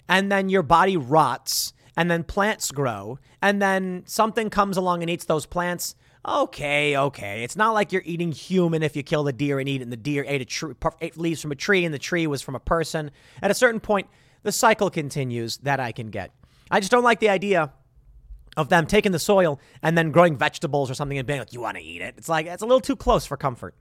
[0.07, 5.09] and then your body rots and then plants grow and then something comes along and
[5.09, 5.95] eats those plants.
[6.27, 7.43] Okay okay.
[7.43, 9.91] It's not like you're eating human if you kill the deer and eat it and
[9.91, 12.55] the deer ate a tree ate leaves from a tree and the tree was from
[12.55, 13.11] a person.
[13.41, 14.07] At a certain point
[14.43, 16.31] the cycle continues that i can get.
[16.69, 17.71] I just don't like the idea
[18.57, 21.61] of them taking the soil and then growing vegetables or something and being like you
[21.61, 22.15] want to eat it?
[22.17, 23.75] It's like it's a little too close for comfort.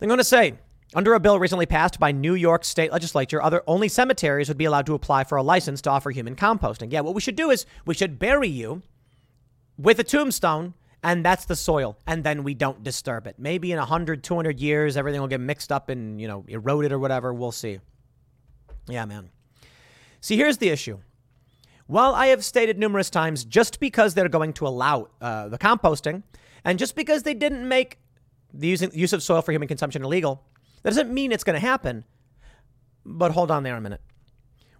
[0.00, 0.54] I'm going to say
[0.96, 4.64] under a bill recently passed by New York State legislature, other only cemeteries would be
[4.64, 6.90] allowed to apply for a license to offer human composting.
[6.90, 8.82] Yeah, what we should do is we should bury you
[9.76, 13.34] with a tombstone and that's the soil and then we don't disturb it.
[13.38, 16.98] Maybe in 100, 200 years everything will get mixed up and, you know, eroded or
[16.98, 17.78] whatever, we'll see.
[18.88, 19.28] Yeah, man.
[20.22, 20.98] See, here's the issue.
[21.88, 26.22] While I have stated numerous times just because they're going to allow uh, the composting
[26.64, 27.98] And just because they didn't make
[28.54, 30.42] the use of soil for human consumption illegal,
[30.86, 32.04] that doesn't mean it's going to happen.
[33.04, 34.00] But hold on there a minute.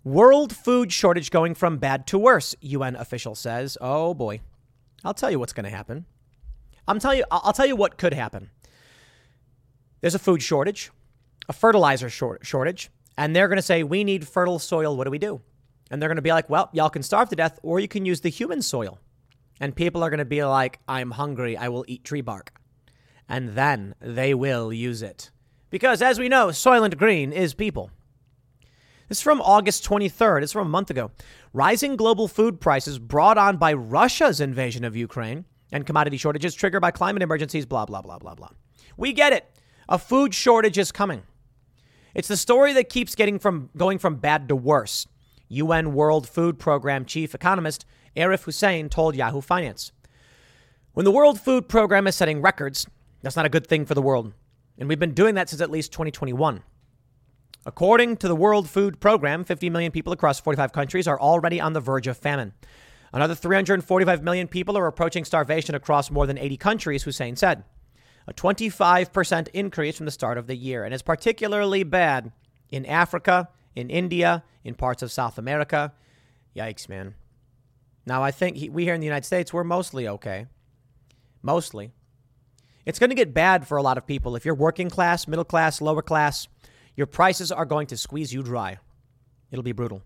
[0.04, 3.76] World food shortage going from bad to worse, UN official says.
[3.80, 4.38] Oh boy.
[5.02, 6.06] I'll tell you what's going to happen.
[6.86, 8.50] I'm telling you I'll tell you what could happen.
[10.00, 10.92] There's a food shortage,
[11.48, 12.88] a fertilizer short- shortage,
[13.18, 14.96] and they're going to say we need fertile soil.
[14.96, 15.40] What do we do?
[15.90, 18.06] And they're going to be like, well, y'all can starve to death or you can
[18.06, 19.00] use the human soil.
[19.58, 21.56] And people are going to be like, I'm hungry.
[21.56, 22.52] I will eat tree bark.
[23.28, 25.32] And then they will use it.
[25.70, 27.90] Because as we know, Soylent Green is people.
[29.08, 30.42] This is from August 23rd.
[30.42, 31.10] It's from a month ago.
[31.52, 36.82] Rising global food prices brought on by Russia's invasion of Ukraine and commodity shortages triggered
[36.82, 38.48] by climate emergencies, blah, blah, blah, blah, blah.
[38.96, 39.48] We get it.
[39.88, 41.22] A food shortage is coming.
[42.14, 45.06] It's the story that keeps getting from going from bad to worse.
[45.48, 47.84] UN World Food Program chief economist
[48.16, 49.92] Arif Husain told Yahoo Finance.
[50.94, 52.86] When the World Food Program is setting records,
[53.22, 54.32] that's not a good thing for the world.
[54.78, 56.62] And we've been doing that since at least 2021.
[57.64, 61.72] According to the World Food Program, 50 million people across 45 countries are already on
[61.72, 62.52] the verge of famine.
[63.12, 67.64] Another 345 million people are approaching starvation across more than 80 countries, Husain said.
[68.28, 72.32] A 25% increase from the start of the year, and it's particularly bad
[72.70, 75.92] in Africa, in India, in parts of South America.
[76.54, 77.14] Yikes, man.
[78.04, 80.46] Now, I think he, we here in the United States, we're mostly okay.
[81.42, 81.92] Mostly.
[82.86, 84.36] It's going to get bad for a lot of people.
[84.36, 86.46] If you're working class, middle class, lower class,
[86.94, 88.78] your prices are going to squeeze you dry.
[89.50, 90.02] It'll be brutal.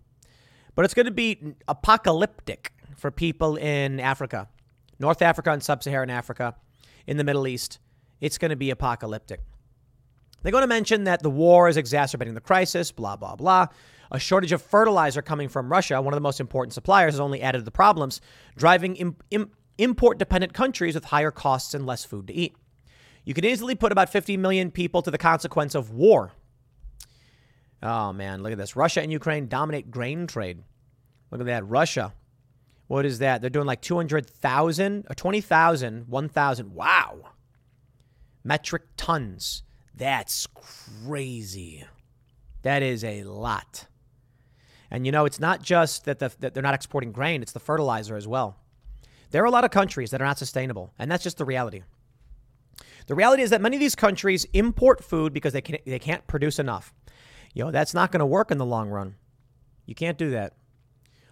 [0.73, 4.49] But it's going to be apocalyptic for people in Africa,
[4.99, 6.55] North Africa and Sub Saharan Africa,
[7.05, 7.79] in the Middle East.
[8.19, 9.41] It's going to be apocalyptic.
[10.41, 13.67] They're going to mention that the war is exacerbating the crisis, blah, blah, blah.
[14.11, 17.41] A shortage of fertilizer coming from Russia, one of the most important suppliers, has only
[17.41, 18.21] added to the problems,
[18.57, 22.55] driving Im- Im- import dependent countries with higher costs and less food to eat.
[23.23, 26.31] You can easily put about 50 million people to the consequence of war.
[27.83, 28.75] Oh, man, look at this.
[28.75, 30.63] Russia and Ukraine dominate grain trade.
[31.31, 31.67] Look at that.
[31.67, 32.13] Russia.
[32.87, 33.41] What is that?
[33.41, 36.73] They're doing like 200,000 or uh, 20,000, 1,000.
[36.73, 37.19] Wow.
[38.43, 39.63] Metric tons.
[39.95, 41.85] That's crazy.
[42.63, 43.87] That is a lot.
[44.89, 47.59] And you know, it's not just that, the, that they're not exporting grain, it's the
[47.59, 48.57] fertilizer as well.
[49.31, 51.83] There are a lot of countries that are not sustainable, and that's just the reality.
[53.07, 56.25] The reality is that many of these countries import food because they, can, they can't
[56.27, 56.93] produce enough.
[57.53, 59.15] You know, that's not going to work in the long run.
[59.85, 60.53] You can't do that.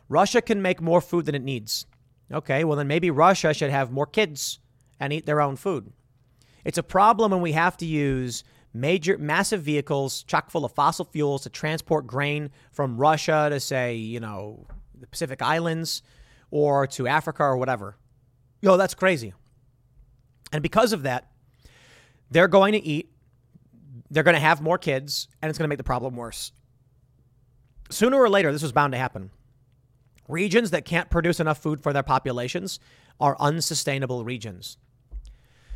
[0.09, 1.85] Russia can make more food than it needs.
[2.31, 4.59] Okay, well, then maybe Russia should have more kids
[4.99, 5.91] and eat their own food.
[6.65, 8.43] It's a problem when we have to use
[8.73, 13.95] major, massive vehicles chock full of fossil fuels to transport grain from Russia to, say,
[13.95, 14.67] you know,
[14.99, 16.01] the Pacific Islands
[16.51, 17.95] or to Africa or whatever.
[18.61, 19.33] Yo, that's crazy.
[20.51, 21.28] And because of that,
[22.31, 23.11] they're going to eat,
[24.09, 26.51] they're going to have more kids, and it's going to make the problem worse.
[27.89, 29.31] Sooner or later, this was bound to happen.
[30.27, 32.79] Regions that can't produce enough food for their populations
[33.19, 34.77] are unsustainable regions.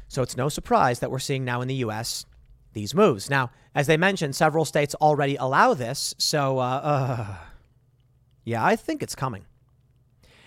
[0.08, 2.26] So it's no surprise that we're seeing now in the U.S.
[2.74, 3.32] these moves.
[3.32, 6.14] Now, as they mentioned, several states already allow this.
[6.20, 7.36] So, uh, uh,
[8.46, 9.46] yeah, I think it's coming.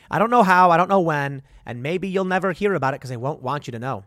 [0.09, 3.01] I don't know how, I don't know when, and maybe you'll never hear about it
[3.01, 4.05] because they won't want you to know.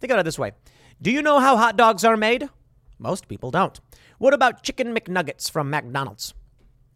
[0.00, 0.52] Think about it this way
[1.00, 2.48] Do you know how hot dogs are made?
[2.98, 3.78] Most people don't.
[4.18, 6.34] What about chicken McNuggets from McDonald's?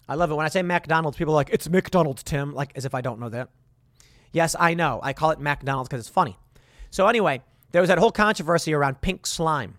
[0.08, 0.34] I love it.
[0.34, 3.20] When I say McDonald's, people are like, it's McDonald's, Tim, like as if I don't
[3.20, 3.50] know that.
[4.32, 5.00] Yes, I know.
[5.02, 6.38] I call it McDonald's because it's funny.
[6.90, 7.42] So, anyway,
[7.72, 9.76] there was that whole controversy around pink slime,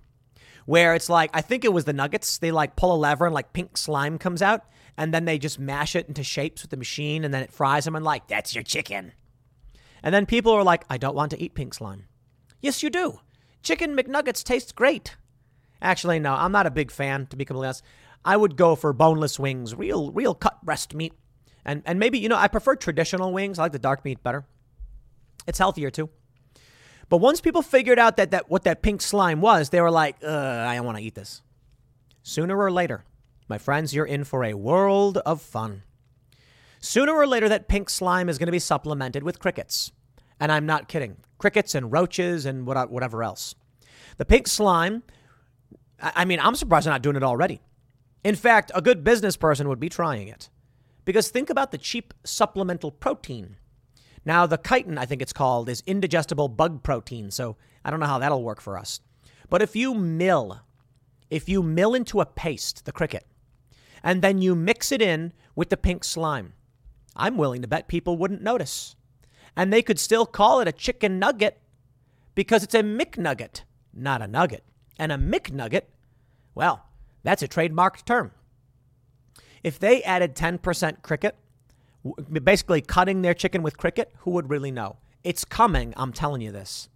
[0.66, 2.38] where it's like, I think it was the nuggets.
[2.38, 4.64] They like pull a lever and like pink slime comes out,
[4.98, 7.86] and then they just mash it into shapes with the machine, and then it fries
[7.86, 9.14] them, and like, that's your chicken.
[10.04, 12.06] And then people are like, I don't want to eat pink slime.
[12.62, 13.20] Yes, you do.
[13.62, 15.16] Chicken McNuggets taste great.
[15.82, 17.84] Actually, no, I'm not a big fan, to be completely honest.
[18.26, 21.14] I would go for boneless wings, real, real cut breast meat.
[21.66, 23.60] And, and maybe, you know, I prefer traditional wings.
[23.60, 24.46] I like the dark meat better.
[25.48, 26.10] It's healthier too.
[27.10, 30.24] But once people figured out that, that what that pink slime was, they were like,
[30.24, 31.42] I don't want to eat this.
[32.24, 33.04] Sooner or later,
[33.48, 35.84] my friends, you're in for a world of fun.
[36.82, 39.92] Sooner or later, that pink slime is going to be supplemented with crickets.
[40.40, 41.18] And I'm not kidding.
[41.38, 43.56] Crickets and roaches and whatever else.
[44.18, 45.04] The pink slime,
[46.00, 47.62] I mean, I'm surprised they're not doing it already.
[48.24, 50.50] In fact, a good business person would be trying it.
[51.06, 53.56] Because think about the cheap supplemental protein
[54.26, 57.32] now, the chitin, I think it's called, is indigestible bug protein.
[57.32, 59.00] So I don't know how that'll work for us.
[59.50, 60.62] But if you mill,
[61.30, 63.26] if you mill into a paste the cricket,
[64.04, 66.54] and then you mix it in with the pink slime,
[67.16, 68.96] I'm willing to bet people wouldn't notice.
[69.60, 71.60] And they could still call it a chicken nugget
[72.34, 73.64] because it's a McNugget,
[73.94, 74.64] not a nugget.
[74.98, 75.82] And a McNugget,
[76.56, 76.86] well,
[77.24, 78.32] that's a trademarked term.
[79.62, 81.36] If they added 10% cricket,
[82.42, 84.96] basically cutting their chicken with cricket, who would really know?
[85.26, 86.88] It's coming, I'm telling you this.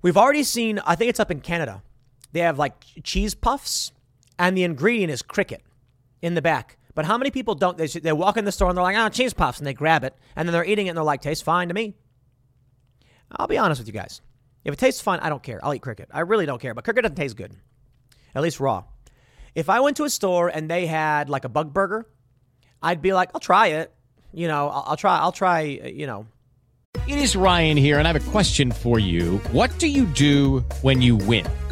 [0.00, 1.82] We've already seen, I think it's up in Canada.
[2.32, 3.92] They have like cheese puffs,
[4.38, 5.60] and the ingredient is cricket
[6.22, 6.78] in the back.
[6.94, 7.78] But how many people don't?
[7.78, 10.04] They, they walk in the store and they're like, oh, cheese puffs, and they grab
[10.04, 11.94] it, and then they're eating it and they're like, tastes fine to me.
[13.30, 14.20] I'll be honest with you guys.
[14.64, 15.58] If it tastes fine, I don't care.
[15.64, 16.08] I'll eat cricket.
[16.12, 16.74] I really don't care.
[16.74, 17.52] But cricket doesn't taste good,
[18.34, 18.84] at least raw.
[19.54, 22.06] If I went to a store and they had like a bug burger,
[22.82, 23.92] I'd be like, I'll try it.
[24.32, 25.18] You know, I'll, I'll try.
[25.18, 25.80] I'll try.
[25.82, 26.26] Uh, you know.
[27.08, 29.38] It is Ryan here, and I have a question for you.
[29.50, 31.46] What do you do when you win?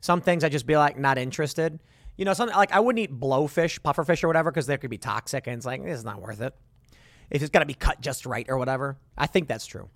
[0.00, 1.78] Some things I'd just be like, not interested.
[2.16, 4.98] You know, something like I wouldn't eat blowfish, pufferfish, or whatever because they could be
[4.98, 6.54] toxic, and it's like it's not worth it.
[7.30, 8.98] If it's got to be cut just right or whatever.
[9.16, 9.88] I think that's true.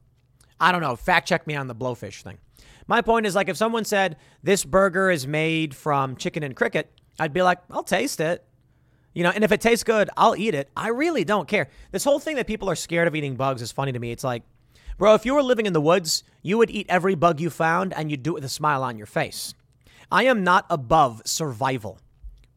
[0.60, 0.94] I don't know.
[0.94, 2.38] Fact check me on the blowfish thing.
[2.86, 6.92] My point is like if someone said this burger is made from chicken and cricket,
[7.18, 8.44] I'd be like, I'll taste it.
[9.14, 10.70] You know, and if it tastes good, I'll eat it.
[10.76, 11.68] I really don't care.
[11.90, 14.10] This whole thing that people are scared of eating bugs is funny to me.
[14.10, 14.42] It's like,
[14.96, 17.92] bro, if you were living in the woods, you would eat every bug you found
[17.92, 19.54] and you'd do it with a smile on your face.
[20.12, 21.98] I am not above survival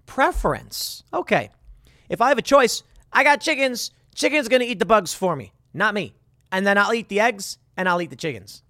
[0.05, 1.03] preference.
[1.13, 1.49] Okay.
[2.09, 2.83] If I have a choice,
[3.13, 3.91] I got chickens.
[4.13, 6.15] Chicken's going to eat the bugs for me, not me.
[6.51, 8.61] And then I'll eat the eggs and I'll eat the chickens.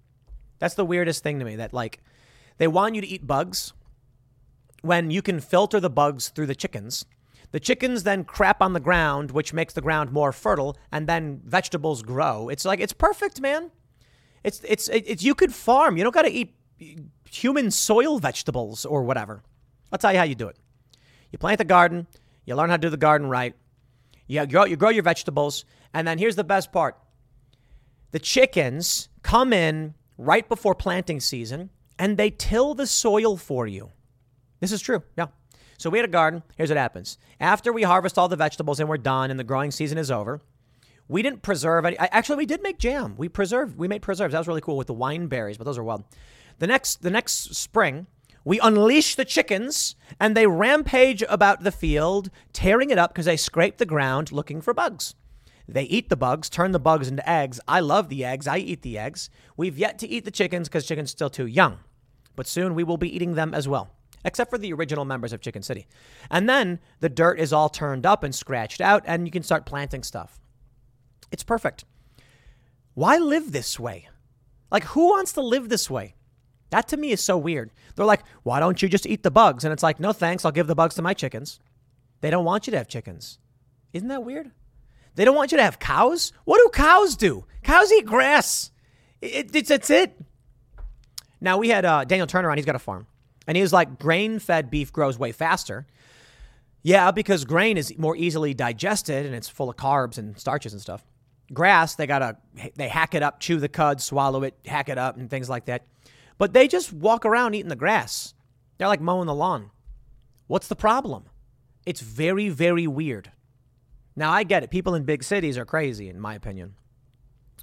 [0.60, 2.00] That's the weirdest thing to me that, like,
[2.58, 3.72] they want you to eat bugs
[4.82, 7.04] when you can filter the bugs through the chickens.
[7.50, 11.42] The chickens then crap on the ground, which makes the ground more fertile, and then
[11.44, 12.48] vegetables grow.
[12.48, 13.72] It's like, it's perfect, man.
[14.44, 15.96] It's, it's, it's, you could farm.
[15.96, 16.54] You don't got to eat
[17.30, 19.42] human soil vegetables or whatever.
[19.92, 20.56] I'll tell you how you do it.
[21.30, 22.06] You plant the garden,
[22.44, 23.54] you learn how to do the garden right,
[24.26, 26.96] you grow, you grow your vegetables, and then here's the best part
[28.12, 33.90] the chickens come in right before planting season and they till the soil for you.
[34.60, 35.26] This is true, yeah.
[35.78, 36.42] So we had a garden.
[36.56, 37.18] Here's what happens.
[37.38, 40.40] After we harvest all the vegetables and we're done and the growing season is over,
[41.08, 41.98] we didn't preserve any.
[41.98, 43.14] Actually, we did make jam.
[43.16, 43.76] We preserved.
[43.76, 44.32] We made preserves.
[44.32, 46.04] That was really cool with the wine berries, but those are wild.
[46.58, 48.06] The next, the next spring,
[48.44, 53.36] we unleash the chickens and they rampage about the field, tearing it up because they
[53.36, 55.14] scrape the ground looking for bugs.
[55.68, 57.60] They eat the bugs, turn the bugs into eggs.
[57.66, 58.46] I love the eggs.
[58.46, 59.30] I eat the eggs.
[59.56, 61.80] We've yet to eat the chickens because chicken's are still too young.
[62.36, 63.90] But soon we will be eating them as well,
[64.24, 65.86] except for the original members of Chicken City.
[66.30, 69.66] And then the dirt is all turned up and scratched out, and you can start
[69.66, 70.38] planting stuff.
[71.32, 71.84] It's perfect.
[72.94, 74.08] Why live this way?
[74.70, 76.15] Like, who wants to live this way?
[76.70, 77.70] That to me is so weird.
[77.94, 79.64] They're like, why don't you just eat the bugs?
[79.64, 81.60] And it's like, no thanks, I'll give the bugs to my chickens.
[82.20, 83.38] They don't want you to have chickens.
[83.92, 84.50] Isn't that weird?
[85.14, 86.32] They don't want you to have cows?
[86.44, 87.44] What do cows do?
[87.62, 88.70] Cows eat grass.
[89.20, 90.14] It, it, it's, it's it.
[91.40, 93.06] Now, we had uh, Daniel Turner on, he's got a farm.
[93.46, 95.86] And he was like, grain fed beef grows way faster.
[96.82, 100.82] Yeah, because grain is more easily digested and it's full of carbs and starches and
[100.82, 101.04] stuff.
[101.52, 102.36] Grass, they gotta,
[102.74, 105.66] they hack it up, chew the cud, swallow it, hack it up, and things like
[105.66, 105.84] that.
[106.38, 108.34] But they just walk around eating the grass.
[108.78, 109.70] They're like mowing the lawn.
[110.46, 111.24] What's the problem?
[111.86, 113.30] It's very, very weird.
[114.14, 114.70] Now, I get it.
[114.70, 116.74] People in big cities are crazy, in my opinion.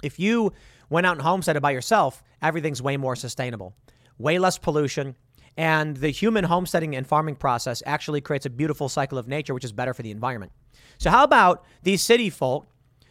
[0.02, 0.52] If you
[0.88, 3.74] went out and homesteaded by yourself, everything's way more sustainable,
[4.18, 5.16] way less pollution,
[5.56, 9.64] and the human homesteading and farming process actually creates a beautiful cycle of nature, which
[9.64, 10.52] is better for the environment.
[10.98, 12.66] So, how about these city folk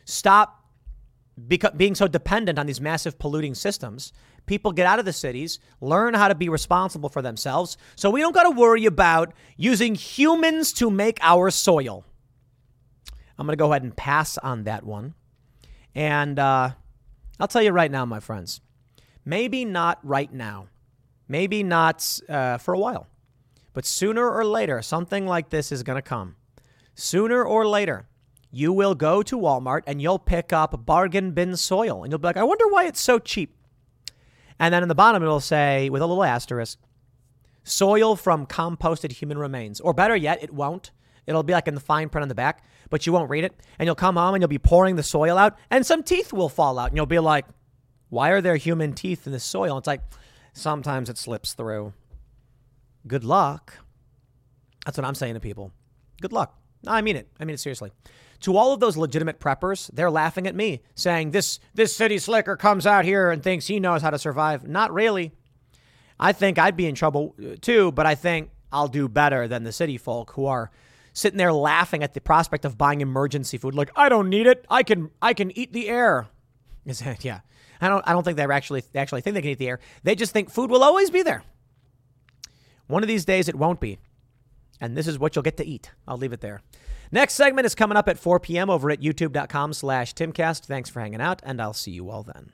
[0.05, 0.62] stop
[1.39, 4.13] beca- being so dependent on these massive polluting systems
[4.45, 8.21] people get out of the cities, learn how to be responsible for themselves, so we
[8.21, 12.05] don't got to worry about using humans to make our soil.
[13.37, 15.15] I'm going to go ahead and pass on that one.
[15.95, 16.71] And uh,
[17.39, 18.61] I'll tell you right now, my friends,
[19.25, 20.67] maybe not right now,
[21.27, 23.07] maybe not uh, for a while,
[23.73, 26.35] but sooner or later, something like this is going to come.
[26.95, 28.07] Sooner or later,
[28.53, 32.27] you will go to Walmart and you'll pick up bargain bin soil and you'll be
[32.27, 33.57] like, I wonder why it's so cheap.
[34.59, 36.79] And then in the bottom, it'll say, with a little asterisk,
[37.63, 39.81] soil from composted human remains.
[39.81, 40.91] Or better yet, it won't.
[41.25, 43.59] It'll be like in the fine print on the back, but you won't read it.
[43.79, 46.49] And you'll come home and you'll be pouring the soil out, and some teeth will
[46.49, 46.89] fall out.
[46.89, 47.45] And you'll be like,
[48.09, 49.77] why are there human teeth in the soil?
[49.77, 50.01] It's like,
[50.53, 51.93] Sometimes it slips through.
[53.07, 53.79] Good luck.
[54.85, 55.71] That's what I'm saying to people.
[56.21, 56.57] Good luck.
[56.85, 57.27] I mean it.
[57.39, 57.91] I mean it seriously.
[58.43, 62.57] To all of those legitimate preppers, they're laughing at me, saying this this city slicker
[62.57, 64.67] comes out here and thinks he knows how to survive.
[64.67, 65.31] Not really.
[66.19, 69.63] I think I'd be in trouble uh, too, but I think I'll do better than
[69.63, 70.71] the city folk who are
[71.13, 73.75] sitting there laughing at the prospect of buying emergency food.
[73.75, 74.65] Like, I don't need it.
[74.69, 76.27] I can I can eat the air.
[76.85, 77.41] Is that, yeah.
[77.79, 79.79] I don't I don't think they actually they actually think they can eat the air.
[80.03, 81.43] They just think food will always be there.
[82.87, 83.99] One of these days it won't be.
[84.81, 85.91] And this is what you'll get to eat.
[86.07, 86.61] I'll leave it there.
[87.13, 88.71] Next segment is coming up at 4 p.m.
[88.71, 90.61] over at youtube.com slash timcast.
[90.61, 92.53] Thanks for hanging out, and I'll see you all then.